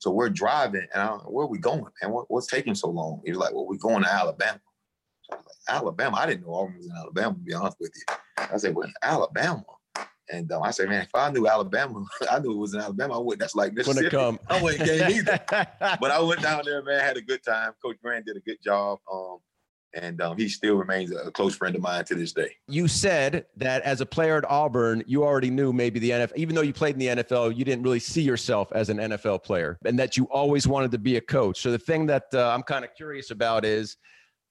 [0.01, 2.13] So we're driving, and I where are we going, man?
[2.13, 3.21] What, what's taking so long?
[3.25, 4.61] He was like, well, we're going to Alabama.
[5.23, 6.17] So I was like, Alabama?
[6.19, 8.15] I didn't know Auburn was in Alabama, to be honest with you.
[8.53, 9.65] I said, well, Alabama.
[10.31, 13.15] And um, I said, man, if I knew Alabama, I knew it was in Alabama.
[13.15, 13.39] I would.
[13.39, 14.11] That's like Mississippi.
[14.11, 14.39] come.
[14.49, 15.41] I wouldn't game either.
[16.01, 17.73] But I went down there, man, had a good time.
[17.83, 18.99] Coach Gran did a good job.
[19.11, 19.39] Um,
[19.95, 22.55] and um, he still remains a close friend of mine to this day.
[22.69, 26.55] you said that as a player at Auburn, you already knew maybe the NFL, even
[26.55, 29.79] though you played in the NFL, you didn't really see yourself as an NFL player
[29.87, 31.61] and that you always wanted to be a coach.
[31.61, 33.97] So the thing that uh, I'm kind of curious about is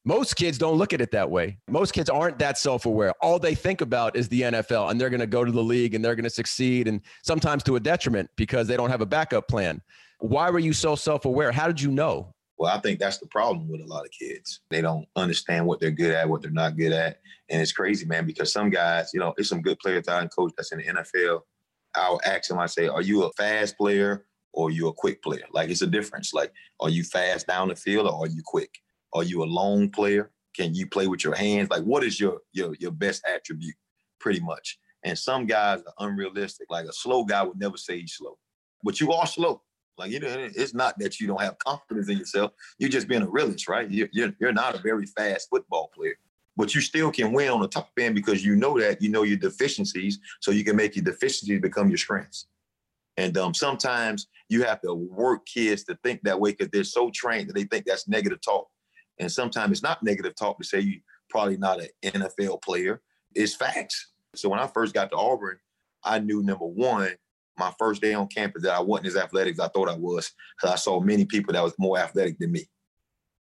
[0.07, 1.57] most kids don't look at it that way.
[1.67, 3.11] Most kids aren't that self aware.
[3.21, 5.95] All they think about is the NFL and they're going to go to the league
[5.95, 9.05] and they're going to succeed and sometimes to a detriment because they don't have a
[9.05, 9.81] backup plan.
[10.19, 11.51] Why were you so self aware?
[11.51, 12.33] How did you know?
[12.57, 14.61] Well, I think that's the problem with a lot of kids.
[14.69, 17.19] They don't understand what they're good at, what they're not good at.
[17.49, 20.53] And it's crazy, man, because some guys, you know, it's some good players I coach
[20.55, 21.41] that's in the NFL.
[21.95, 25.21] I'll ask them, I say, are you a fast player or are you a quick
[25.21, 25.43] player?
[25.51, 26.33] Like it's a difference.
[26.33, 28.71] Like, are you fast down the field or are you quick?
[29.13, 30.31] Are you a long player?
[30.55, 31.69] Can you play with your hands?
[31.69, 33.75] Like, what is your your your best attribute?
[34.19, 34.79] Pretty much.
[35.03, 36.67] And some guys are unrealistic.
[36.69, 38.37] Like a slow guy would never say he's slow,
[38.83, 39.61] but you are slow.
[39.97, 42.51] Like you know, it's not that you don't have confidence in yourself.
[42.77, 43.89] You're just being a realist, right?
[43.89, 46.15] You're, you're, you're not a very fast football player,
[46.55, 49.23] but you still can win on the top end because you know that you know
[49.23, 52.47] your deficiencies, so you can make your deficiencies become your strengths.
[53.17, 57.09] And um, sometimes you have to work kids to think that way because they're so
[57.09, 58.67] trained that they think that's negative talk.
[59.19, 60.99] And sometimes it's not negative talk to say you
[61.29, 63.01] probably not an NFL player.
[63.33, 64.11] It's facts.
[64.35, 65.57] So when I first got to Auburn,
[66.03, 67.11] I knew number one,
[67.57, 70.31] my first day on campus that I wasn't as athletic as I thought I was
[70.55, 72.65] because I saw many people that was more athletic than me.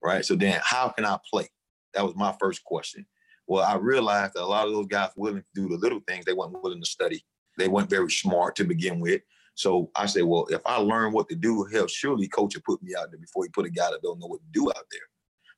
[0.02, 0.24] Right.
[0.24, 1.48] So then how can I play?
[1.94, 3.06] That was my first question.
[3.46, 6.24] Well, I realized that a lot of those guys willing to do the little things,
[6.24, 7.24] they weren't willing to study.
[7.58, 9.22] They weren't very smart to begin with.
[9.54, 12.82] So I said, well, if I learn what to do, hell, surely coach will put
[12.82, 14.86] me out there before he put a guy that don't know what to do out
[14.90, 15.00] there.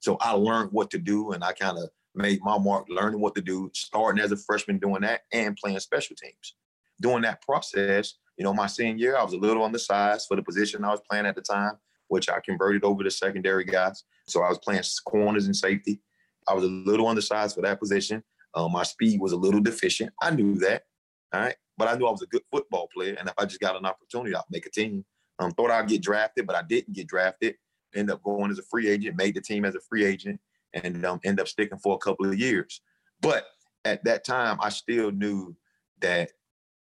[0.07, 3.35] So I learned what to do and I kind of made my mark learning what
[3.35, 6.55] to do, starting as a freshman doing that and playing special teams.
[7.01, 10.25] During that process, you know, my senior year, I was a little on the size
[10.25, 11.73] for the position I was playing at the time,
[12.07, 14.05] which I converted over to secondary guys.
[14.29, 16.01] So I was playing corners and safety.
[16.47, 18.23] I was a little on the size for that position.
[18.55, 20.13] Um, my speed was a little deficient.
[20.23, 20.85] I knew that.
[21.33, 21.57] All right.
[21.77, 23.17] But I knew I was a good football player.
[23.19, 25.05] And if I just got an opportunity, I'd make a team.
[25.41, 27.57] Um, thought I'd get drafted, but I didn't get drafted.
[27.97, 30.41] End up going as a free agent, made the team as a free agent,
[30.75, 32.81] and um, end up sticking for a couple of years.
[33.21, 33.47] But
[33.85, 35.57] at that time, I still knew
[36.01, 36.31] that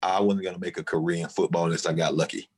[0.03, 2.49] I wasn't going to make a career in football unless I got lucky.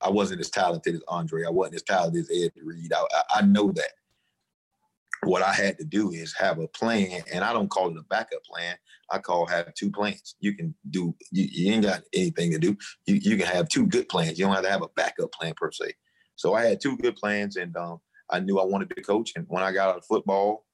[0.00, 1.44] I wasn't as talented as Andre.
[1.46, 2.92] I wasn't as talented as Ed Reed.
[2.92, 3.90] I, I, know that.
[5.22, 8.02] what I had to do is have a plan, and I don't call it a
[8.02, 8.76] backup plan.
[9.10, 10.34] I call have two plans.
[10.40, 11.14] You can do.
[11.30, 12.76] You, you ain't got anything to do.
[13.06, 14.38] You you can have two good plans.
[14.38, 15.92] You don't have to have a backup plan per se.
[16.36, 17.98] So I had two good plans, and um,
[18.30, 19.32] I knew I wanted to coach.
[19.36, 20.64] And when I got out of football,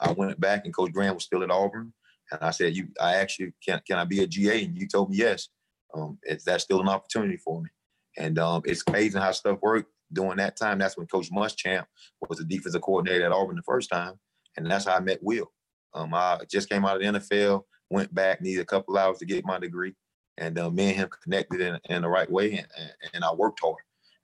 [0.00, 1.92] I went back, and Coach Gran was still at Auburn,
[2.30, 4.86] and I said, "You, I asked you, can can I be a GA?" And you
[4.86, 5.48] told me yes.
[5.94, 7.70] Um, it's that's still an opportunity for me,
[8.18, 10.78] and um, it's amazing how stuff worked during that time.
[10.78, 11.84] That's when Coach Muschamp
[12.28, 14.14] was the defensive coordinator at Auburn the first time,
[14.56, 15.50] and that's how I met Will.
[15.94, 19.24] Um, I just came out of the NFL, went back, needed a couple hours to
[19.24, 19.94] get my degree,
[20.36, 23.60] and uh, me and him connected in, in the right way, and, and, I worked
[23.62, 23.76] hard.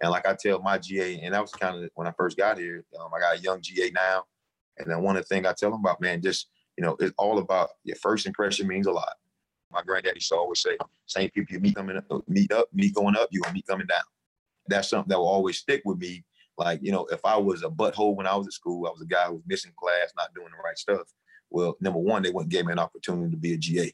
[0.03, 2.59] And like I tell my GA, and that was kind of when I first got
[2.59, 2.85] here.
[3.01, 4.25] Um, I got a young GA now,
[4.79, 7.15] and then one of the things I tell them about, man, just you know, it's
[7.19, 9.15] all about your first impression means a lot.
[9.71, 12.95] My granddaddy used to always say, "Same people you meet coming up, meet up, meet
[12.95, 14.03] going up, you're gonna meet coming down."
[14.67, 16.25] That's something that will always stick with me.
[16.59, 19.03] Like you know, if I was a butthole when I was at school, I was
[19.03, 21.13] a guy who was missing class, not doing the right stuff.
[21.49, 23.93] Well, number one, they wouldn't give me an opportunity to be a GA.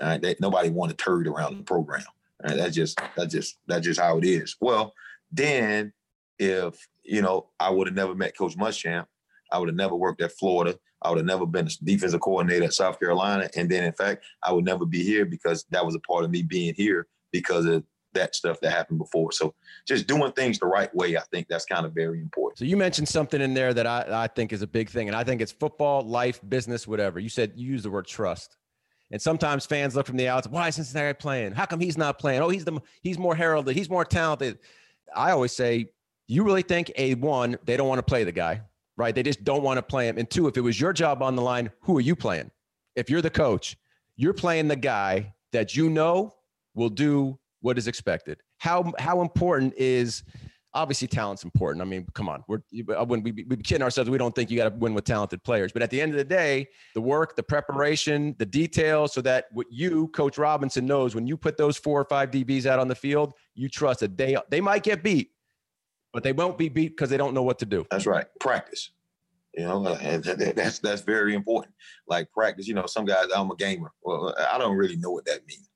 [0.00, 2.02] All right, they, nobody wanted to turd around the program.
[2.40, 4.56] That's just that's just that's just how it is.
[4.60, 4.92] Well,
[5.36, 5.92] then
[6.38, 9.06] if you know I would have never met Coach Muschamp,
[9.52, 10.78] I would have never worked at Florida.
[11.02, 13.48] I would have never been a defensive coordinator at South Carolina.
[13.54, 16.30] And then in fact, I would never be here because that was a part of
[16.30, 19.30] me being here because of that stuff that happened before.
[19.30, 19.54] So
[19.86, 22.58] just doing things the right way, I think that's kind of very important.
[22.58, 25.08] So you mentioned something in there that I, I think is a big thing.
[25.08, 27.20] And I think it's football, life, business, whatever.
[27.20, 28.56] You said you use the word trust.
[29.12, 31.52] And sometimes fans look from the outside, why is Cincinnati playing?
[31.52, 32.42] How come he's not playing?
[32.42, 34.58] Oh, he's the he's more heralded, he's more talented.
[35.14, 35.90] I always say,
[36.28, 38.62] you really think a one, they don't want to play the guy,
[38.96, 39.14] right?
[39.14, 40.18] They just don't want to play him.
[40.18, 42.50] And two, if it was your job on the line, who are you playing?
[42.96, 43.76] If you're the coach,
[44.16, 46.34] you're playing the guy that you know
[46.74, 48.40] will do what is expected.
[48.58, 50.22] How how important is
[50.76, 51.80] obviously talent's important.
[51.80, 52.60] I mean, come on, we're
[52.96, 54.10] uh, when we we kidding ourselves.
[54.10, 56.18] We don't think you got to win with talented players, but at the end of
[56.18, 61.14] the day, the work, the preparation, the details, so that what you, Coach Robinson, knows
[61.14, 64.16] when you put those four or five DBs out on the field, you trust that
[64.16, 65.30] they they might get beat,
[66.12, 67.86] but they won't be beat because they don't know what to do.
[67.90, 68.26] That's right.
[68.38, 68.90] Practice.
[69.54, 71.74] You know, uh, and that's that's very important.
[72.06, 72.68] Like practice.
[72.68, 73.90] You know, some guys, I'm a gamer.
[74.02, 75.70] Well, uh, I don't really know what that means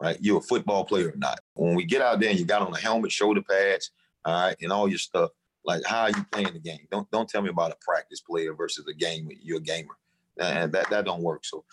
[0.00, 0.18] right?
[0.20, 1.40] You're a football player or not.
[1.54, 3.90] When we get out there and you got on a helmet, shoulder pads,
[4.24, 5.30] all right, and all your stuff,
[5.64, 6.86] like how are you playing the game?
[6.90, 9.28] Don't don't tell me about a practice player versus a game.
[9.42, 9.96] You're a gamer,
[10.38, 11.44] and that that don't work.
[11.44, 11.64] So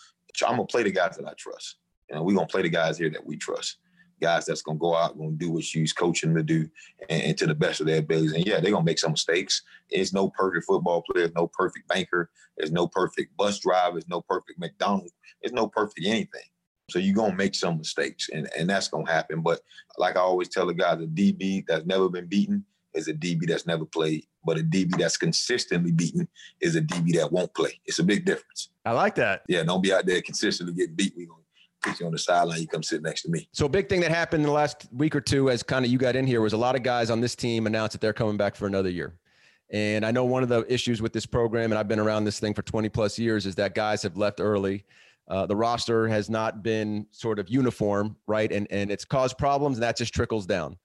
[0.46, 1.76] I'm gonna play the guys that I trust.
[2.10, 3.78] and we're gonna play the guys here that we trust.
[4.20, 6.68] Guys that's gonna go out, gonna do what you coaching them to do,
[7.08, 8.32] and, and, to the best of their abilities.
[8.32, 9.62] And yeah, they're gonna make some mistakes.
[9.90, 14.20] There's no perfect football player, no perfect banker, there's no perfect bus driver, there's no
[14.22, 15.12] perfect McDonald's,
[15.42, 16.42] there's no perfect anything.
[16.92, 19.40] So you're gonna make some mistakes, and, and that's gonna happen.
[19.40, 19.60] But
[19.96, 23.48] like I always tell the guys, a DB that's never been beaten is a DB
[23.48, 24.26] that's never played.
[24.44, 26.28] But a DB that's consistently beaten
[26.60, 27.80] is a DB that won't play.
[27.86, 28.68] It's a big difference.
[28.84, 29.42] I like that.
[29.48, 31.14] Yeah, don't be out there consistently getting beat.
[31.16, 31.40] We gonna
[31.82, 32.60] put you on the sideline.
[32.60, 33.48] You come sit next to me.
[33.52, 35.90] So a big thing that happened in the last week or two, as kind of
[35.90, 38.12] you got in here, was a lot of guys on this team announced that they're
[38.12, 39.14] coming back for another year.
[39.70, 42.38] And I know one of the issues with this program, and I've been around this
[42.38, 44.84] thing for 20 plus years, is that guys have left early.
[45.32, 48.52] Uh, the roster has not been sort of uniform, right?
[48.52, 50.76] And and it's caused problems, and that just trickles down.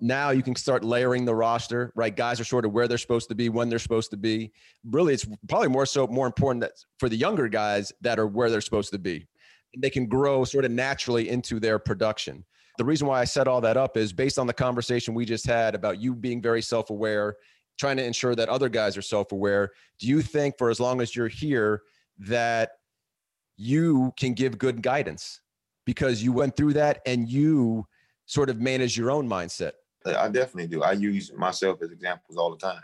[0.00, 2.16] Now you can start layering the roster, right?
[2.16, 4.52] Guys are sort of where they're supposed to be, when they're supposed to be.
[4.86, 8.48] Really, it's probably more so more important that for the younger guys that are where
[8.48, 9.28] they're supposed to be.
[9.76, 12.46] They can grow sort of naturally into their production.
[12.78, 15.46] The reason why I set all that up is based on the conversation we just
[15.46, 17.36] had about you being very self-aware,
[17.78, 19.68] trying to ensure that other guys are self-aware.
[19.98, 21.82] Do you think for as long as you're here
[22.20, 22.70] that
[23.60, 25.42] you can give good guidance
[25.84, 27.86] because you went through that and you
[28.24, 29.72] sort of manage your own mindset.
[30.06, 30.82] I definitely do.
[30.82, 32.82] I use myself as examples all the time.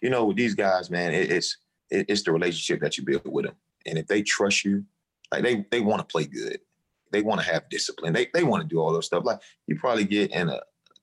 [0.00, 1.58] You know, with these guys, man, it, it's
[1.90, 4.84] it, it's the relationship that you build with them, and if they trust you,
[5.30, 6.60] like they they want to play good,
[7.12, 9.24] they want to have discipline, they they want to do all those stuff.
[9.24, 10.60] Like you probably get in a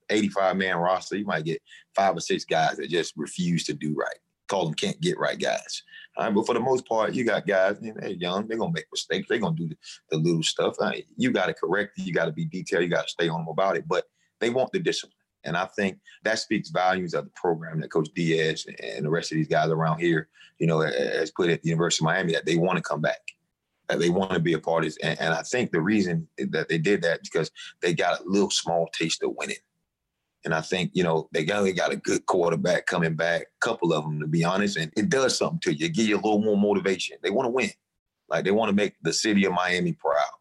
[0.09, 1.61] 85 man roster, you might get
[1.95, 4.17] five or six guys that just refuse to do right.
[4.47, 5.83] Call them can't get right guys.
[6.15, 9.39] But for the most part, you got guys, they're young, they're gonna make mistakes, they're
[9.39, 9.77] gonna do the,
[10.11, 10.75] the little stuff.
[10.79, 11.05] Right?
[11.17, 13.87] You gotta correct it, you gotta be detailed, you gotta stay on them about it.
[13.87, 14.05] But
[14.39, 15.17] they want the discipline.
[15.45, 19.31] And I think that speaks volumes of the program that Coach Diaz and the rest
[19.31, 22.45] of these guys around here, you know, has put at the University of Miami that
[22.45, 23.19] they want to come back.
[23.89, 24.97] That they want to be a part of this.
[25.03, 27.51] And, and I think the reason that they did that because
[27.81, 29.57] they got a little small taste of winning.
[30.45, 33.65] And I think, you know, they got, they got a good quarterback coming back, a
[33.65, 34.77] couple of them, to be honest.
[34.77, 35.85] And it does something to you.
[35.85, 37.17] It gives you a little more motivation.
[37.23, 37.71] They want to win.
[38.29, 40.31] Like they want to make the city of Miami proud.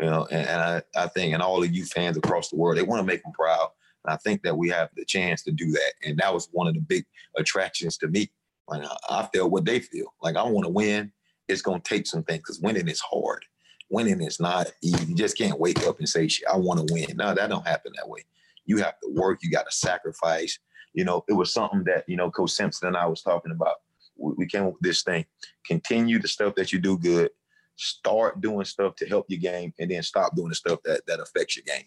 [0.00, 2.78] You know, and, and I, I think, and all of you fans across the world,
[2.78, 3.68] they want to make them proud.
[4.04, 5.92] And I think that we have the chance to do that.
[6.04, 7.04] And that was one of the big
[7.36, 8.30] attractions to me
[8.68, 10.14] Like I feel what they feel.
[10.22, 11.12] Like I want to win.
[11.48, 13.44] It's gonna take some things because winning is hard.
[13.90, 15.04] Winning is not easy.
[15.06, 17.66] You just can't wake up and say, shit, "I want to win." No, that don't
[17.66, 18.24] happen that way.
[18.66, 19.40] You have to work.
[19.42, 20.58] You got to sacrifice.
[20.92, 23.76] You know, it was something that you know Coach Simpson and I was talking about.
[24.16, 25.24] We came up with this thing:
[25.66, 27.30] continue the stuff that you do good,
[27.76, 31.20] start doing stuff to help your game, and then stop doing the stuff that that
[31.20, 31.86] affects your game.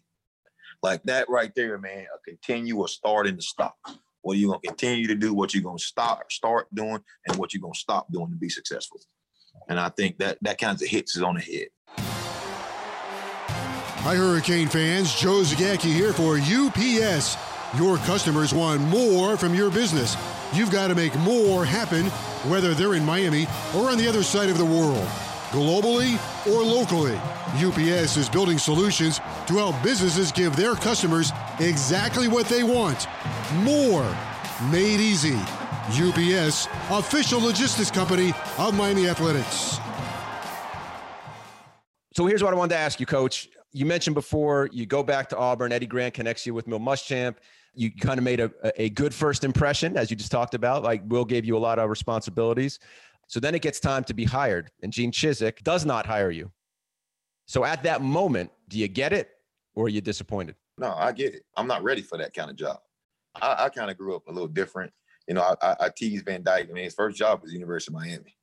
[0.83, 2.05] Like that right there, man.
[2.13, 3.77] A continue or start and to stop.
[4.21, 5.33] What are you gonna continue to do?
[5.33, 8.99] What you're gonna start start doing, and what you're gonna stop doing to be successful.
[9.69, 11.67] And I think that that kind of hits is on the head.
[14.07, 15.13] Hi, Hurricane fans.
[15.13, 17.35] Joe Zagacki here for UPS.
[17.77, 20.15] Your customers want more from your business.
[20.53, 22.05] You've got to make more happen,
[22.49, 25.05] whether they're in Miami or on the other side of the world.
[25.49, 26.15] Globally
[26.47, 27.17] or locally,
[27.57, 33.07] UPS is building solutions to help businesses give their customers exactly what they want
[33.55, 34.09] more
[34.71, 35.35] made easy.
[35.99, 39.79] UPS, official logistics company of Miami Athletics.
[42.13, 43.49] So here's what I wanted to ask you, Coach.
[43.77, 45.71] You mentioned before you go back to Auburn.
[45.71, 47.35] Eddie Gran connects you with Will Muschamp.
[47.75, 50.81] You kind of made a, a good first impression, as you just talked about.
[50.81, 52.79] Like Will gave you a lot of responsibilities.
[53.27, 56.49] So then it gets time to be hired, and Gene Chizik does not hire you.
[57.45, 59.29] So at that moment, do you get it,
[59.75, 60.55] or are you disappointed?
[60.79, 61.43] No, I get it.
[61.55, 62.79] I'm not ready for that kind of job.
[63.39, 64.91] I, I kind of grew up a little different.
[65.27, 66.69] You know, I, I, I tease Van Dyke.
[66.71, 68.37] I mean, his first job was University of Miami.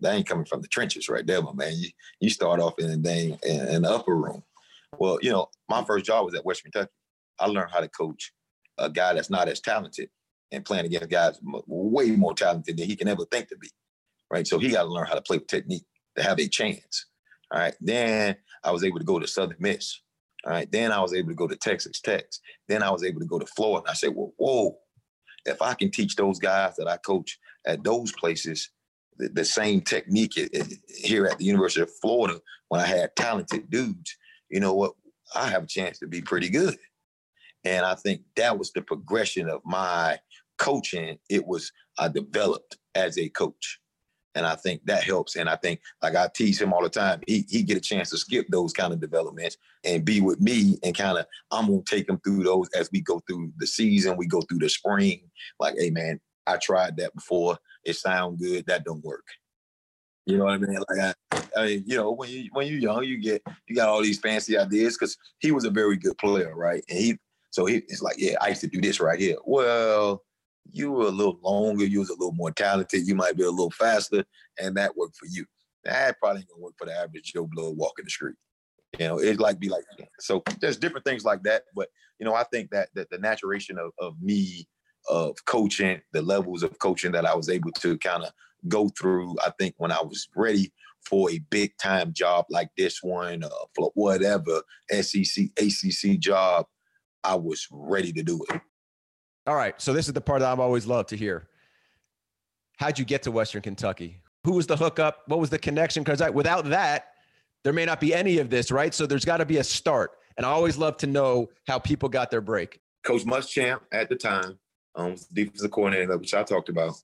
[0.00, 1.74] That ain't coming from the trenches right there, my man.
[1.76, 4.42] You, you start off in the dang in, in the upper room.
[4.98, 6.90] Well, you know, my first job was at West Kentucky.
[7.38, 8.32] I learned how to coach
[8.78, 10.08] a guy that's not as talented
[10.52, 13.68] and playing against guys way more talented than he can ever think to be.
[14.30, 14.46] Right.
[14.46, 15.84] So he got to learn how to play with technique
[16.16, 17.06] to have a chance.
[17.52, 17.74] All right.
[17.80, 20.00] Then I was able to go to Southern Miss.
[20.44, 20.70] All right.
[20.70, 22.24] Then I was able to go to Texas Tech.
[22.68, 23.84] Then I was able to go to Florida.
[23.86, 24.76] And I said, well, whoa,
[25.46, 28.70] if I can teach those guys that I coach at those places
[29.18, 30.34] the, the same technique
[30.88, 34.16] here at the University of Florida when I had talented dudes,
[34.50, 34.92] you know what?
[35.34, 36.76] I have a chance to be pretty good.
[37.64, 40.18] And I think that was the progression of my
[40.58, 41.18] coaching.
[41.28, 43.80] It was I developed as a coach.
[44.36, 45.34] And I think that helps.
[45.34, 48.10] And I think, like I tease him all the time, he he get a chance
[48.10, 51.82] to skip those kind of developments and be with me and kind of I'm gonna
[51.84, 55.22] take him through those as we go through the season, we go through the spring.
[55.58, 57.58] Like, hey man, I tried that before.
[57.84, 58.66] It sound good.
[58.66, 59.26] That don't work.
[60.30, 60.78] You know what I mean?
[60.88, 63.88] Like I, I mean, you know, when you when you're young, you get you got
[63.88, 66.84] all these fancy ideas because he was a very good player, right?
[66.88, 67.18] And he
[67.50, 69.36] so he, it's like, yeah, I used to do this right here.
[69.44, 70.22] Well,
[70.70, 73.50] you were a little longer, you was a little more talented, you might be a
[73.50, 74.24] little faster,
[74.60, 75.44] and that worked for you.
[75.84, 78.36] That probably ain't gonna work for the average Joe Blow walking the street.
[78.98, 79.84] You know, it like be like
[80.20, 80.42] so.
[80.60, 81.88] There's different things like that, but
[82.20, 84.68] you know, I think that that the maturation of of me
[85.08, 88.32] of coaching, the levels of coaching that I was able to kind of
[88.68, 89.36] go through.
[89.44, 93.48] I think when I was ready for a big time job like this one, uh,
[93.74, 96.66] for whatever SEC, ACC job,
[97.24, 98.60] I was ready to do it.
[99.46, 99.80] All right.
[99.80, 101.48] So this is the part that I've always loved to hear.
[102.78, 104.22] How'd you get to Western Kentucky?
[104.44, 105.22] Who was the hookup?
[105.26, 106.02] What was the connection?
[106.02, 107.08] Because without that,
[107.62, 108.94] there may not be any of this, right?
[108.94, 110.12] So there's got to be a start.
[110.36, 112.80] And I always love to know how people got their break.
[113.04, 114.58] Coach Muschamp at the time,
[114.94, 116.94] um, defensive coordinator, which I talked about,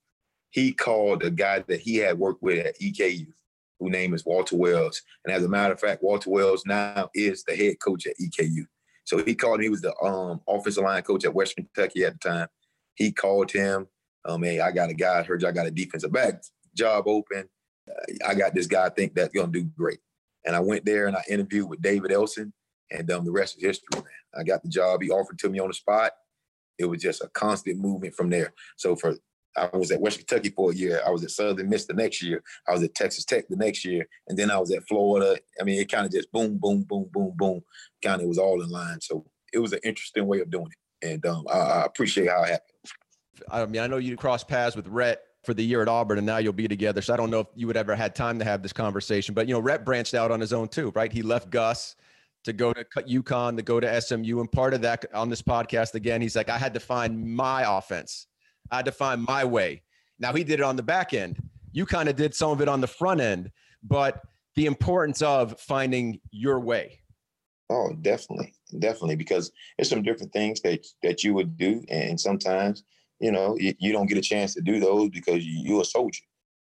[0.50, 3.26] he called a guy that he had worked with at EKU,
[3.78, 5.02] whose name is Walter Wells.
[5.24, 8.66] And as a matter of fact, Walter Wells now is the head coach at EKU.
[9.04, 9.60] So he called.
[9.60, 12.48] Me, he was the um, offensive line coach at Western Kentucky at the time.
[12.94, 13.86] He called him.
[14.24, 15.20] Um, hey, I got a guy.
[15.20, 16.42] I heard I got a defensive back
[16.74, 17.48] job open.
[17.88, 18.84] Uh, I got this guy.
[18.84, 20.00] I think that's gonna do great.
[20.44, 22.52] And I went there and I interviewed with David Elson,
[22.90, 24.04] and um, the rest is history, man.
[24.38, 25.02] I got the job.
[25.02, 26.12] He offered to me on the spot.
[26.78, 28.52] It was just a constant movement from there.
[28.76, 29.14] So for
[29.56, 31.00] I was at West Kentucky for a year.
[31.06, 32.42] I was at Southern Miss the next year.
[32.68, 35.38] I was at Texas Tech the next year, and then I was at Florida.
[35.60, 37.60] I mean, it kind of just boom, boom, boom, boom, boom.
[38.02, 39.00] Kind of was all in line.
[39.00, 40.68] So it was an interesting way of doing
[41.02, 42.72] it, and um, I, I, appreciate how it happened.
[43.50, 46.26] I mean, I know you crossed paths with Rhett for the year at Auburn, and
[46.26, 47.00] now you'll be together.
[47.00, 49.48] So I don't know if you would ever had time to have this conversation, but
[49.48, 51.12] you know, Rhett branched out on his own too, right?
[51.12, 51.96] He left Gus
[52.44, 55.94] to go to UConn, to go to SMU, and part of that on this podcast
[55.94, 58.26] again, he's like, I had to find my offense.
[58.70, 59.82] I find my way.
[60.18, 61.38] Now he did it on the back end.
[61.72, 63.50] You kind of did some of it on the front end,
[63.82, 64.22] but
[64.54, 67.00] the importance of finding your way.
[67.68, 72.84] Oh, definitely, definitely, because there's some different things that that you would do, and sometimes
[73.20, 75.84] you know you, you don't get a chance to do those because you, you're a
[75.84, 76.22] soldier,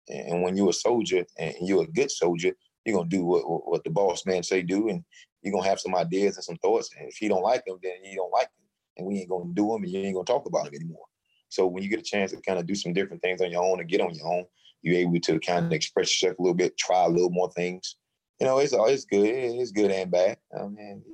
[0.08, 2.52] and when you're a soldier and you're a good soldier,
[2.84, 5.04] you're gonna do what what the boss man say do, and
[5.42, 8.04] you're gonna have some ideas and some thoughts, and if you don't like them, then
[8.04, 10.46] you don't like them, and we ain't gonna do them, and you ain't gonna talk
[10.46, 11.04] about them anymore.
[11.52, 13.62] So when you get a chance to kind of do some different things on your
[13.62, 14.44] own and get on your own,
[14.80, 17.96] you're able to kind of express yourself a little bit, try a little more things.
[18.40, 19.26] You know, it's uh, always good.
[19.26, 20.38] It's good and bad.
[20.58, 21.04] I mean,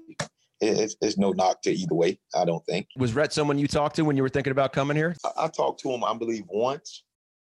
[0.60, 2.20] it's, it's no knock to either way.
[2.36, 2.86] I don't think.
[2.96, 5.16] Was Rhett someone you talked to when you were thinking about coming here?
[5.24, 7.02] I, I talked to him, I believe, once.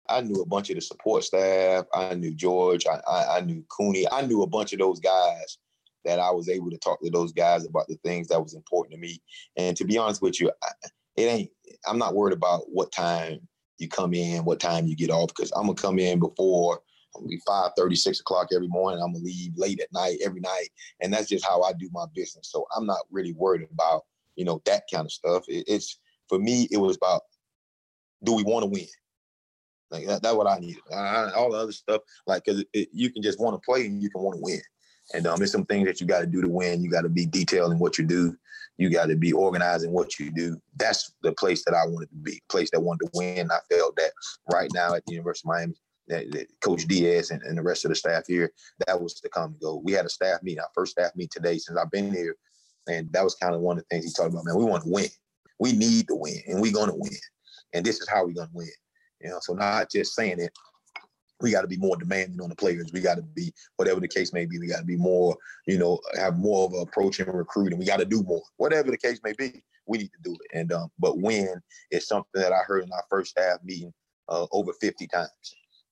[0.09, 1.87] I knew a bunch of the support staff.
[1.93, 2.87] I knew George.
[2.87, 4.07] I, I, I knew Cooney.
[4.13, 5.59] I knew a bunch of those guys
[6.05, 8.95] that I was able to talk to those guys about the things that was important
[8.95, 9.21] to me.
[9.57, 11.51] And to be honest with you, I, it ain't.
[11.87, 13.47] I'm not worried about what time
[13.79, 16.81] you come in, what time you get off, because I'm gonna come in before
[17.15, 19.03] I'm gonna be 5 30, 6 o'clock every morning.
[19.03, 20.69] I'm gonna leave late at night every night.
[21.01, 22.51] And that's just how I do my business.
[22.51, 24.03] So I'm not really worried about,
[24.37, 25.45] you know, that kind of stuff.
[25.49, 25.99] It, it's
[26.29, 27.23] for me, it was about
[28.23, 28.87] do we want to win?
[29.91, 30.79] Like that, that's what I need.
[30.93, 34.11] I, all the other stuff, like, cause you can just want to play and you
[34.11, 34.61] can want to win.
[35.15, 36.83] And um, there's some things that you got to do to win.
[36.83, 38.37] You got to be detailed in what you do.
[38.77, 40.61] You got to be organized in what you do.
[40.77, 43.51] That's the place that I wanted to be, place that wanted to win.
[43.51, 44.11] I felt that
[44.53, 45.75] right now at the University of Miami,
[46.09, 48.53] that, that Coach Diaz and, and, the rest of the staff here,
[48.87, 49.81] that was the come and go.
[49.85, 52.35] We had a staff meeting, our first staff meeting today since I've been here.
[52.89, 54.83] And that was kind of one of the things he talked about, man, we want
[54.83, 55.09] to win.
[55.61, 57.17] We need to win and we're going to win.
[57.73, 58.69] And this is how we're going to win.
[59.21, 60.53] You know, so not just saying it,
[61.45, 62.91] we got to be more demanding on the players.
[62.91, 64.59] We got to be whatever the case may be.
[64.59, 65.37] We got to be more,
[65.67, 67.79] you know, have more of an approach in recruiting.
[67.79, 69.63] We got to do more, whatever the case may be.
[69.87, 70.59] We need to do it.
[70.59, 73.93] And um, but win is something that I heard in our first staff meeting
[74.31, 75.29] uh, over 50 times.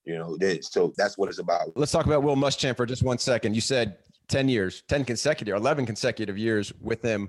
[0.05, 1.77] You know, that, so that's what it's about.
[1.77, 3.55] Let's talk about Will Muschamp for just one second.
[3.55, 3.99] You said
[4.29, 7.29] 10 years, 10 consecutive, 11 consecutive years with him.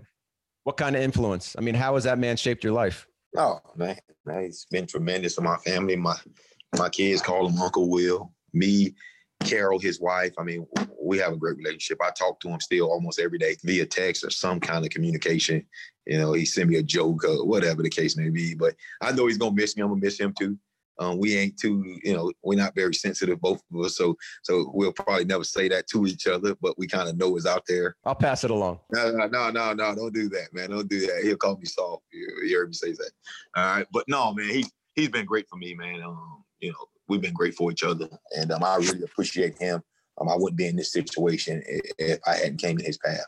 [0.64, 1.58] What kind of influence?
[1.58, 3.06] I mean, how has that man shaped your life?
[3.36, 5.98] Oh man, man he's been tremendous for my family.
[5.98, 6.16] My
[6.78, 8.32] my kids call him Uncle Will.
[8.54, 8.94] Me,
[9.44, 10.34] Carol, his wife.
[10.38, 10.66] I mean,
[11.02, 12.00] we have a great relationship.
[12.02, 15.66] I talk to him still almost every day via text or some kind of communication.
[16.06, 18.56] You know, he send me a joke or whatever the case may be.
[18.56, 19.84] But I know he's gonna miss me.
[19.84, 20.58] I'm gonna miss him too.
[21.00, 23.98] Um, we ain't too, you know, we're not very sensitive, both of us.
[23.98, 27.36] So, so we'll probably never say that to each other, but we kind of know
[27.36, 27.96] it's out there.
[28.06, 28.80] I'll pass it along.
[28.92, 30.70] No, no, no, no, no, don't do that, man.
[30.70, 31.22] Don't do that.
[31.24, 32.04] He'll call me soft.
[32.12, 33.12] You, you heard me say that.
[33.56, 34.66] All right, but no, man, he
[34.96, 36.04] he's been great for me, man.
[36.04, 38.08] Um, you know, we've been great for each other,
[38.38, 39.84] and um, I really appreciate him.
[40.20, 43.26] Um, I wouldn't be in this situation if I hadn't came in his path,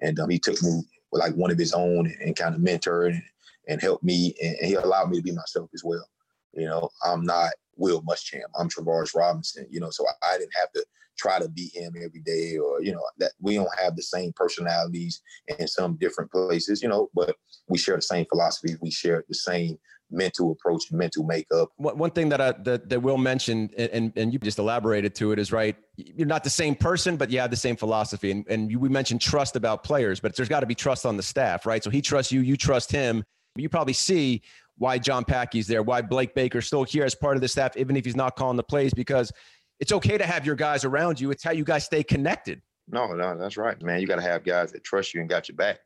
[0.00, 0.82] and um, he took me
[1.12, 3.22] like one of his own and, kind of mentored and,
[3.68, 6.08] and helped me, and, he allowed me to be myself as well.
[6.52, 8.48] You know, I'm not Will Muschamp.
[8.58, 9.66] I'm Travaris Robinson.
[9.68, 10.84] You know, so I, I, didn't have to
[11.18, 14.32] try to beat him every day, or you know, that we don't have the same
[14.36, 15.20] personalities
[15.58, 16.82] in some different places.
[16.82, 17.34] You know, but
[17.68, 18.76] we share the same philosophy.
[18.80, 19.76] We share the same
[20.10, 21.68] mental approach and mental makeup.
[21.76, 25.38] One, thing that I that, that Will mentioned, and, and you just elaborated to it,
[25.38, 25.76] is right.
[25.96, 28.30] You're not the same person, but you have the same philosophy.
[28.30, 31.16] And and you, we mentioned trust about players, but there's got to be trust on
[31.16, 31.82] the staff, right?
[31.82, 33.24] So he trusts you, you trust him.
[33.56, 34.42] You probably see
[34.78, 37.96] why John Patke's there, why Blake Baker's still here as part of the staff, even
[37.96, 39.32] if he's not calling the plays, because
[39.80, 41.30] it's okay to have your guys around you.
[41.30, 42.60] It's how you guys stay connected.
[42.88, 44.00] No, no, that's right, man.
[44.00, 45.78] You got to have guys that trust you and got your back,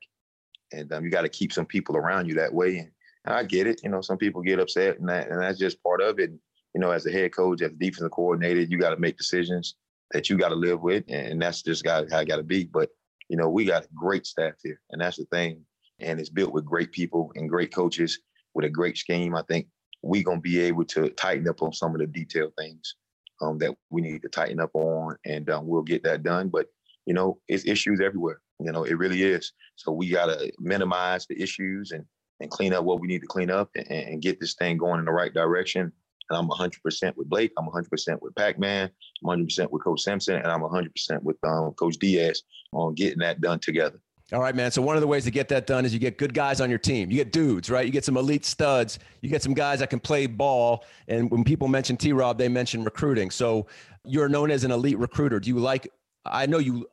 [0.73, 2.91] and um, you got to keep some people around you that way.
[3.25, 3.81] And, I get it.
[3.83, 6.31] You know, some people get upset, and that, and that's just part of it.
[6.75, 9.75] You know, as a head coach, as a defensive coordinator, you got to make decisions
[10.13, 12.65] that you got to live with, and that's just got how it got to be.
[12.65, 12.91] But
[13.29, 15.65] you know, we got a great staff here, and that's the thing.
[16.01, 18.19] And it's built with great people and great coaches
[18.55, 19.67] with a great scheme, I think
[20.03, 22.97] we're gonna be able to tighten up on some of the detail things
[23.41, 26.49] um, that we need to tighten up on, and um, we'll get that done.
[26.49, 26.67] But
[27.07, 28.41] you know, it's issues everywhere.
[28.59, 29.53] You know, it really is.
[29.77, 32.05] So we gotta minimize the issues and
[32.41, 34.99] and clean up what we need to clean up and, and get this thing going
[34.99, 35.93] in the right direction.
[36.31, 37.53] And I'm 100% with Blake.
[37.59, 38.91] I'm 100% with Pac-Man.
[39.25, 43.41] I'm 100% with Coach Simpson, and I'm 100% with um, Coach Diaz on getting that
[43.41, 44.01] done together.
[44.33, 44.71] All right, man.
[44.71, 46.71] So one of the ways to get that done is you get good guys on
[46.71, 47.11] your team.
[47.11, 47.85] You get dudes, right?
[47.85, 49.01] You get some elite studs.
[49.23, 50.85] You get some guys that can play ball.
[51.09, 52.13] And when people mention T.
[52.13, 53.33] Rob, they mention recruiting.
[53.33, 53.67] So
[54.05, 55.41] you're known as an elite recruiter.
[55.41, 55.91] Do you like?
[56.25, 56.87] I know you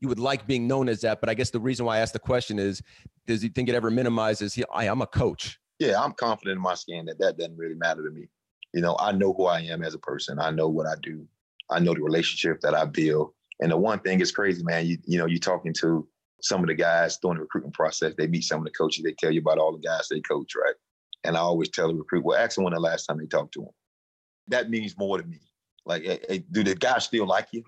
[0.00, 2.12] you would like being known as that, but I guess the reason why I asked
[2.12, 2.82] the question is,
[3.26, 4.58] does he think it ever minimizes?
[4.72, 5.58] I, I'm a coach.
[5.78, 8.28] Yeah, I'm confident in my skin that that doesn't really matter to me.
[8.74, 10.38] You know, I know who I am as a person.
[10.38, 11.26] I know what I do.
[11.70, 13.30] I know the relationship that I build.
[13.60, 14.86] And the one thing is crazy, man.
[14.86, 16.06] You you know, you're talking to
[16.40, 19.14] some of the guys during the recruitment process, they meet some of the coaches, they
[19.18, 20.74] tell you about all the guys they coach, right?
[21.24, 23.54] And I always tell the recruit, well, ask them when the last time they talked
[23.54, 23.70] to them.
[24.48, 25.40] That means more to me.
[25.84, 27.64] Like, hey, hey, do the guys still like you?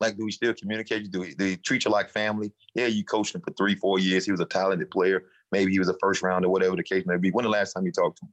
[0.00, 1.10] Like, do we still communicate?
[1.10, 2.52] Do, we, do they treat you like family?
[2.74, 4.24] Yeah, you coached him for three, four years.
[4.24, 5.24] He was a talented player.
[5.52, 7.30] Maybe he was a first round or whatever the case may be.
[7.30, 8.32] When the last time you talked to him?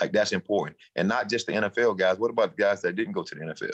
[0.00, 0.76] Like, that's important.
[0.96, 2.18] And not just the NFL guys.
[2.18, 3.72] What about the guys that didn't go to the NFL?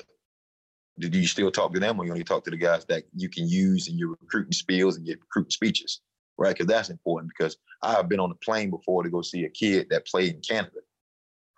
[0.99, 3.29] do you still talk to them or you only talk to the guys that you
[3.29, 6.01] can use in your recruiting spills and your recruiting speeches,
[6.39, 6.55] right?
[6.55, 9.51] Because that's important because I have been on a plane before to go see a
[9.51, 10.81] kid that played in Canada.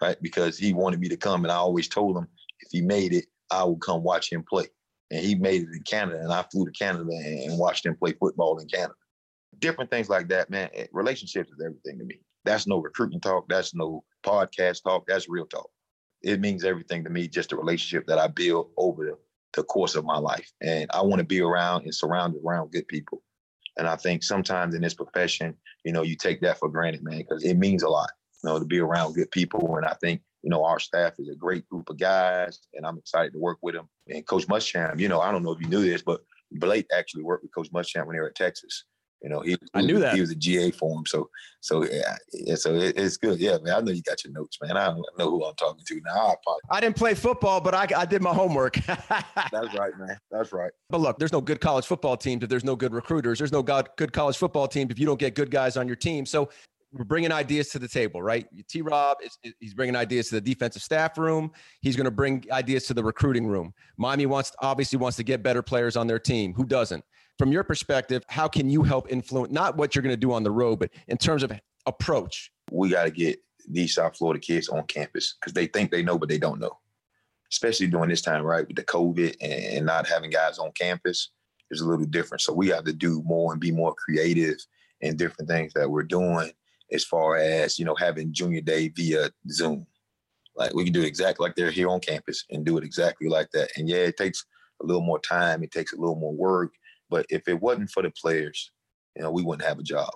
[0.03, 0.17] right?
[0.23, 2.27] Because he wanted me to come, and I always told him
[2.61, 4.67] if he made it, I would come watch him play.
[5.11, 8.13] And he made it in Canada, and I flew to Canada and watched him play
[8.13, 8.95] football in Canada.
[9.59, 10.69] Different things like that, man.
[10.75, 12.21] Eh, relationships is everything to me.
[12.45, 13.49] That's no recruiting talk.
[13.49, 15.05] That's no podcast talk.
[15.07, 15.69] That's real talk.
[16.23, 19.19] It means everything to me, just the relationship that I build over the,
[19.55, 20.51] the course of my life.
[20.61, 23.23] And I want to be around and surrounded around good people.
[23.79, 25.55] And I think sometimes in this profession,
[25.85, 28.11] you know, you take that for granted, man, because it means a lot,
[28.43, 29.77] you know, to be around good people.
[29.77, 32.97] And I think, you know, our staff is a great group of guys, and I'm
[32.97, 33.87] excited to work with them.
[34.07, 36.23] And Coach Muschamp, you know, I don't know if you knew this, but
[36.53, 38.85] Blake actually worked with Coach Muschamp when they were at Texas.
[39.23, 41.05] You know, he I knew that he was a GA for him.
[41.05, 41.29] So,
[41.61, 43.39] so yeah, yeah so it, it's good.
[43.39, 43.75] Yeah, man.
[43.75, 44.79] I know you got your notes, man.
[44.79, 46.35] I don't know who I'm talking to now.
[46.71, 48.77] I, I didn't play football, but I, I did my homework.
[48.87, 50.17] That's right, man.
[50.31, 50.71] That's right.
[50.89, 53.37] But look, there's no good college football teams if there's no good recruiters.
[53.37, 56.25] There's no good college football teams if you don't get good guys on your team.
[56.25, 56.49] So
[56.93, 58.47] we're bringing ideas to the table, right?
[58.69, 58.81] T.
[58.83, 61.51] Rob is he's bringing ideas to the defensive staff room.
[61.81, 63.75] He's going to bring ideas to the recruiting room.
[63.97, 66.55] Miami wants obviously wants to get better players on their team.
[66.55, 67.05] Who doesn't?
[67.39, 70.43] From your perspective, how can you help influence not what you're going to do on
[70.43, 71.53] the road, but in terms of
[71.87, 72.51] approach?
[72.73, 76.19] We got to get these South Florida kids on campus because they think they know,
[76.19, 76.79] but they don't know.
[77.51, 81.31] Especially during this time, right, with the COVID and not having guys on campus
[81.71, 82.41] is a little different.
[82.41, 84.57] So we have to do more and be more creative
[85.01, 86.51] in different things that we're doing
[86.93, 89.87] as far as you know having junior day via Zoom.
[90.57, 93.51] Like we can do exactly like they're here on campus and do it exactly like
[93.53, 93.71] that.
[93.77, 94.45] And yeah, it takes
[94.83, 96.75] a little more time, it takes a little more work.
[97.11, 98.71] But if it wasn't for the players,
[99.17, 100.11] you know, we wouldn't have a job.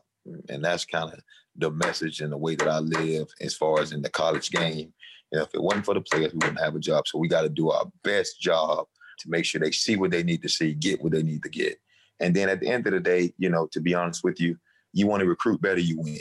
[0.48, 1.20] And that's kind of
[1.56, 4.92] the message and the way that I live as far as in the college game.
[5.30, 7.06] You know, if it wasn't for the players, we wouldn't have a job.
[7.06, 8.86] So we got to do our best job
[9.20, 11.48] to make sure they see what they need to see, get what they need to
[11.48, 11.78] get.
[12.20, 14.56] And then at the end of the day, you know, to be honest with you,
[14.92, 16.20] you want to recruit better, you win.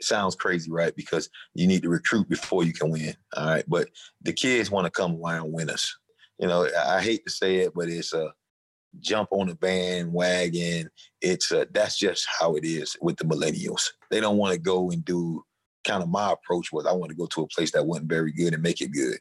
[0.00, 0.94] Sounds crazy, right?
[0.94, 3.14] Because you need to recruit before you can win.
[3.36, 3.64] All right.
[3.66, 3.88] But
[4.22, 5.96] the kids want to come around winners.
[6.38, 8.32] You know, I hate to say it, but it's a
[9.00, 10.90] jump on the bandwagon.
[11.20, 13.88] It's a, that's just how it is with the millennials.
[14.10, 15.42] They don't want to go and do
[15.84, 18.32] kind of my approach was I want to go to a place that wasn't very
[18.32, 19.18] good and make it good.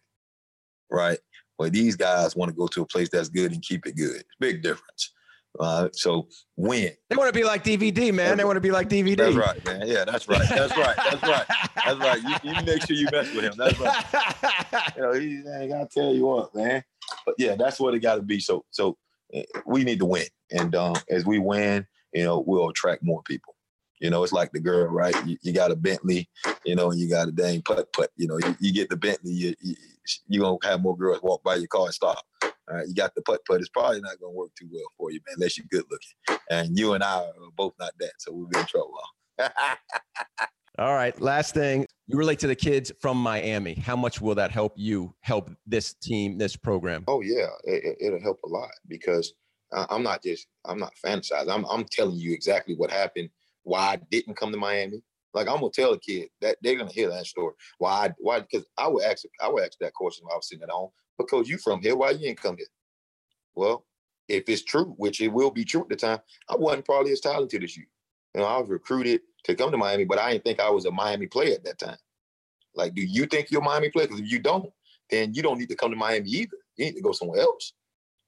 [0.90, 1.20] Right.
[1.58, 4.24] But these guys want to go to a place that's good and keep it good.
[4.40, 5.14] Big difference.
[5.60, 6.92] Uh, so win.
[7.10, 8.16] They want to be like DVD, man.
[8.16, 9.18] That's they want to be like DVD.
[9.18, 9.88] That's right, man.
[9.88, 10.48] Yeah, that's right.
[10.50, 10.96] That's right.
[10.98, 11.46] That's right.
[11.86, 12.44] That's right.
[12.44, 13.54] You, you make sure you mess with him.
[13.58, 14.94] That's right.
[14.96, 15.28] you know, he
[15.60, 16.84] ain't gotta tell you what, man.
[17.26, 18.40] But yeah, that's what it got to be.
[18.40, 18.98] So, so
[19.34, 23.22] eh, we need to win, and um, as we win, you know, we'll attract more
[23.24, 23.56] people.
[24.00, 25.16] You know, it's like the girl, right?
[25.26, 26.30] You, you got a Bentley,
[26.66, 28.12] you know, and you got a dang putt putt.
[28.18, 29.76] You know, you, you get the Bentley, you, you,
[30.28, 32.24] you're gonna have more girls walk by your car and stop.
[32.70, 33.60] All right, you got the putt putt.
[33.60, 36.42] It's probably not gonna work too well for you, man, unless you're good looking.
[36.50, 39.00] And you and I are both not that, so we'll be in trouble.
[40.78, 41.86] All right, last thing.
[42.08, 43.76] You relate to the kids from Miami.
[43.76, 47.04] How much will that help you help this team, this program?
[47.08, 49.34] Oh yeah, it, will help a lot because
[49.72, 51.50] I'm not just I'm not fantasizing.
[51.50, 53.30] I'm I'm telling you exactly what happened.
[53.64, 55.02] Why I didn't come to Miami.
[55.36, 57.54] Like I'm gonna tell a kid that they're gonna hear that story.
[57.78, 58.12] Why?
[58.18, 58.40] Why?
[58.40, 60.90] Because I would ask I would ask that question when I was sitting at home
[61.18, 62.68] because you from here, why you ain't come here?
[63.56, 63.86] Well,
[64.28, 67.20] if it's true, which it will be true at the time, I wasn't probably as
[67.20, 67.86] talented as you.
[68.34, 70.86] You know, I was recruited to come to Miami, but I didn't think I was
[70.86, 71.98] a Miami player at that time.
[72.76, 74.08] Like, do you think you're a Miami player?
[74.08, 74.72] Because if you don't,
[75.10, 76.58] then you don't need to come to Miami either.
[76.76, 77.74] You need to go somewhere else,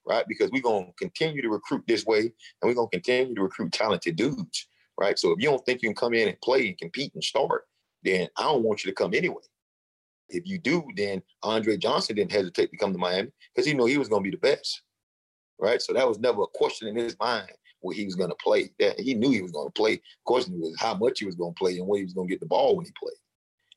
[0.07, 0.25] right?
[0.27, 2.31] Because we're gonna continue to recruit this way, and
[2.63, 4.67] we're gonna continue to recruit talented dudes,
[4.97, 5.17] right?
[5.19, 7.65] So if you don't think you can come in and play and compete and start,
[8.03, 9.43] then I don't want you to come anyway.
[10.29, 13.85] If you do, then Andre Johnson didn't hesitate to come to Miami because he knew
[13.85, 14.81] he was going to be the best,
[15.59, 15.81] right?
[15.81, 17.51] So that was never a question in his mind
[17.81, 18.69] where he was going to play.
[18.79, 19.95] That he knew he was going to play.
[19.95, 22.27] The question was how much he was going to play and where he was going
[22.27, 23.17] to get the ball when he played.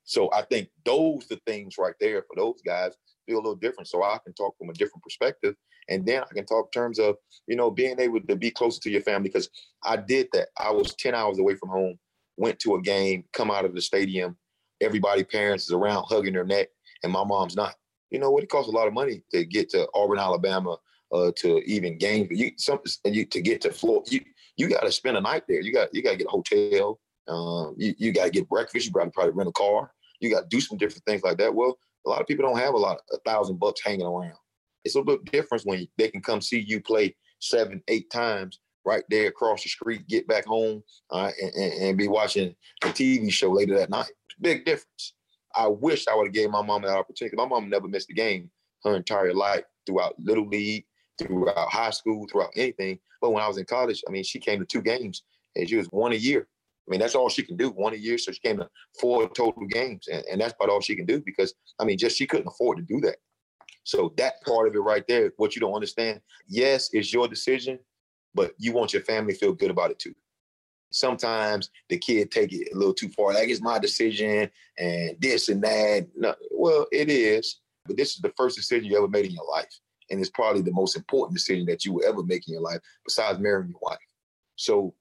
[0.05, 2.93] So I think those the things right there for those guys
[3.27, 3.89] feel a little different.
[3.89, 5.55] So I can talk from a different perspective,
[5.89, 8.81] and then I can talk in terms of you know being able to be closer
[8.81, 9.49] to your family because
[9.85, 10.49] I did that.
[10.59, 11.97] I was ten hours away from home,
[12.37, 14.37] went to a game, come out of the stadium,
[14.81, 16.69] everybody parents is around hugging their neck
[17.03, 17.75] and my mom's not.
[18.11, 18.43] You know what?
[18.43, 20.77] It costs a lot of money to get to Auburn, Alabama,
[21.13, 22.29] uh, to even games.
[22.31, 24.11] You something you to get to Florida.
[24.11, 24.21] You
[24.57, 25.61] you got to spend a night there.
[25.61, 27.01] You got you got to get a hotel.
[27.29, 28.87] Um, you you got to get breakfast.
[28.87, 29.93] You probably probably rent a car.
[30.21, 31.55] You got to do some different things like that.
[31.55, 34.37] Well, a lot of people don't have a lot of a thousand bucks hanging around.
[34.85, 39.05] It's a little different when they can come see you play seven, eight times right
[39.11, 43.51] there across the street, get back home, uh, and, and, be watching a TV show
[43.51, 44.11] later that night.
[44.41, 45.15] Big difference.
[45.55, 47.37] I wish I would have gave my mom that opportunity.
[47.37, 48.51] My mom never missed a game
[48.85, 50.85] her entire life throughout little league,
[51.19, 52.99] throughout high school, throughout anything.
[53.21, 55.23] But when I was in college, I mean, she came to two games
[55.57, 56.47] and she was one a year.
[56.89, 58.19] I mean, that's all she can do one a year.
[58.19, 58.69] So she came to
[59.01, 62.17] four total games, and, and that's about all she can do because I mean, just
[62.17, 63.17] she couldn't afford to do that.
[63.85, 67.79] So that part of it right there, what you don't understand, yes, it's your decision,
[68.35, 70.15] but you want your family to feel good about it too.
[70.93, 73.33] Sometimes the kid take it a little too far.
[73.33, 76.09] Like it's my decision and this and that.
[76.17, 79.49] No, well, it is, but this is the first decision you ever made in your
[79.49, 79.73] life.
[80.11, 82.81] And it's probably the most important decision that you will ever make in your life,
[83.05, 83.99] besides marrying your wife.
[84.57, 84.95] So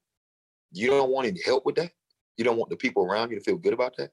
[0.72, 1.90] you don't want any help with that.
[2.36, 4.10] You don't want the people around you to feel good about that.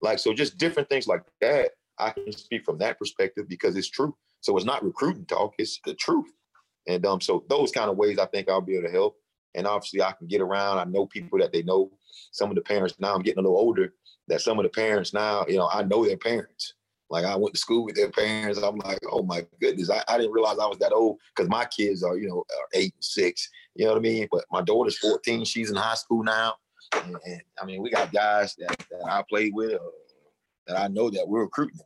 [0.00, 1.72] Like, so just different things like that.
[1.98, 4.16] I can speak from that perspective because it's true.
[4.40, 6.32] So it's not recruiting talk, it's the truth.
[6.88, 9.16] And um, so those kind of ways I think I'll be able to help.
[9.54, 10.78] And obviously I can get around.
[10.78, 11.90] I know people that they know.
[12.32, 13.92] Some of the parents now I'm getting a little older,
[14.28, 16.74] that some of the parents now, you know, I know their parents.
[17.10, 18.62] Like I went to school with their parents.
[18.62, 21.64] I'm like, oh my goodness, I, I didn't realize I was that old because my
[21.64, 23.48] kids are, you know, are eight and six.
[23.74, 24.28] You know what I mean?
[24.30, 25.44] But my daughter's 14.
[25.44, 26.54] She's in high school now.
[27.04, 29.78] And, and I mean, we got guys that, that I played with uh,
[30.66, 31.80] that I know that we're recruiting.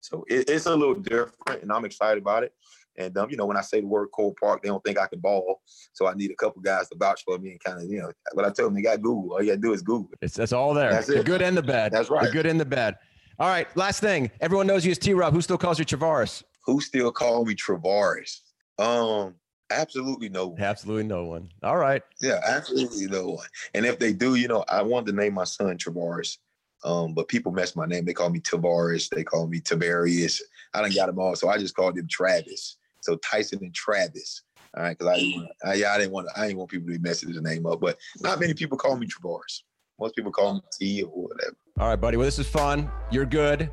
[0.00, 2.52] So it, it's a little different, and I'm excited about it.
[2.98, 5.06] And um, you know, when I say the word Cole Park, they don't think I
[5.06, 5.60] can ball.
[5.92, 8.12] So I need a couple guys to vouch for me and kind of, you know,
[8.34, 9.32] but I tell them they got Google.
[9.32, 10.10] All you gotta do is Google.
[10.20, 10.90] It's that's all there.
[10.90, 11.26] That's the it.
[11.26, 11.92] good and the bad.
[11.92, 12.24] That's right.
[12.24, 12.96] The good and the bad.
[13.38, 13.68] All right.
[13.76, 14.30] Last thing.
[14.40, 15.34] Everyone knows you as T Rob.
[15.34, 16.42] Who still calls you Travaris?
[16.64, 18.40] Who still call me Travaris?
[18.78, 19.34] Um,
[19.70, 20.60] absolutely no one.
[20.60, 21.50] Absolutely no one.
[21.62, 22.02] All right.
[22.20, 23.46] Yeah, absolutely no one.
[23.74, 26.38] And if they do, you know, I wanted to name my son Travaris.
[26.84, 28.04] Um, but people mess my name.
[28.04, 29.08] They call me Tavares.
[29.08, 30.40] They call me Tavarius.
[30.74, 31.34] I done got them all.
[31.34, 32.78] So I just called him Travis.
[33.06, 34.42] So Tyson and Travis.
[34.76, 36.98] All right, because I didn't want, I, didn't want, I didn't want people to be
[36.98, 37.80] messing his name up.
[37.80, 39.62] But not many people call me Travaris.
[39.98, 41.56] Most people call me T or whatever.
[41.78, 42.16] All right, buddy.
[42.16, 42.90] Well, this is fun.
[43.10, 43.70] You're good.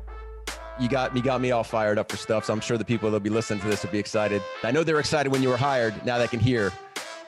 [0.80, 2.44] You got me got me all fired up for stuff.
[2.44, 4.40] So I'm sure the people that'll be listening to this will be excited.
[4.62, 5.94] I know they're excited when you were hired.
[6.06, 6.72] Now they can hear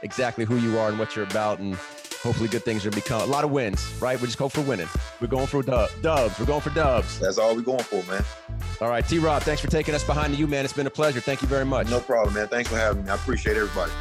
[0.02, 1.76] exactly who you are and what you're about, and
[2.26, 3.94] hopefully good things are going to become a lot of wins.
[4.00, 4.20] Right?
[4.20, 4.88] We just go for winning.
[5.20, 6.38] We're going for dub, dubs.
[6.38, 7.18] We're going for dubs.
[7.20, 8.24] That's all we're going for, man.
[8.80, 9.18] All right, T.
[9.18, 9.42] Rob.
[9.42, 10.64] Thanks for taking us behind the U, man.
[10.64, 11.20] It's been a pleasure.
[11.20, 11.88] Thank you very much.
[11.88, 12.48] No problem, man.
[12.48, 13.10] Thanks for having me.
[13.10, 13.92] I appreciate everybody.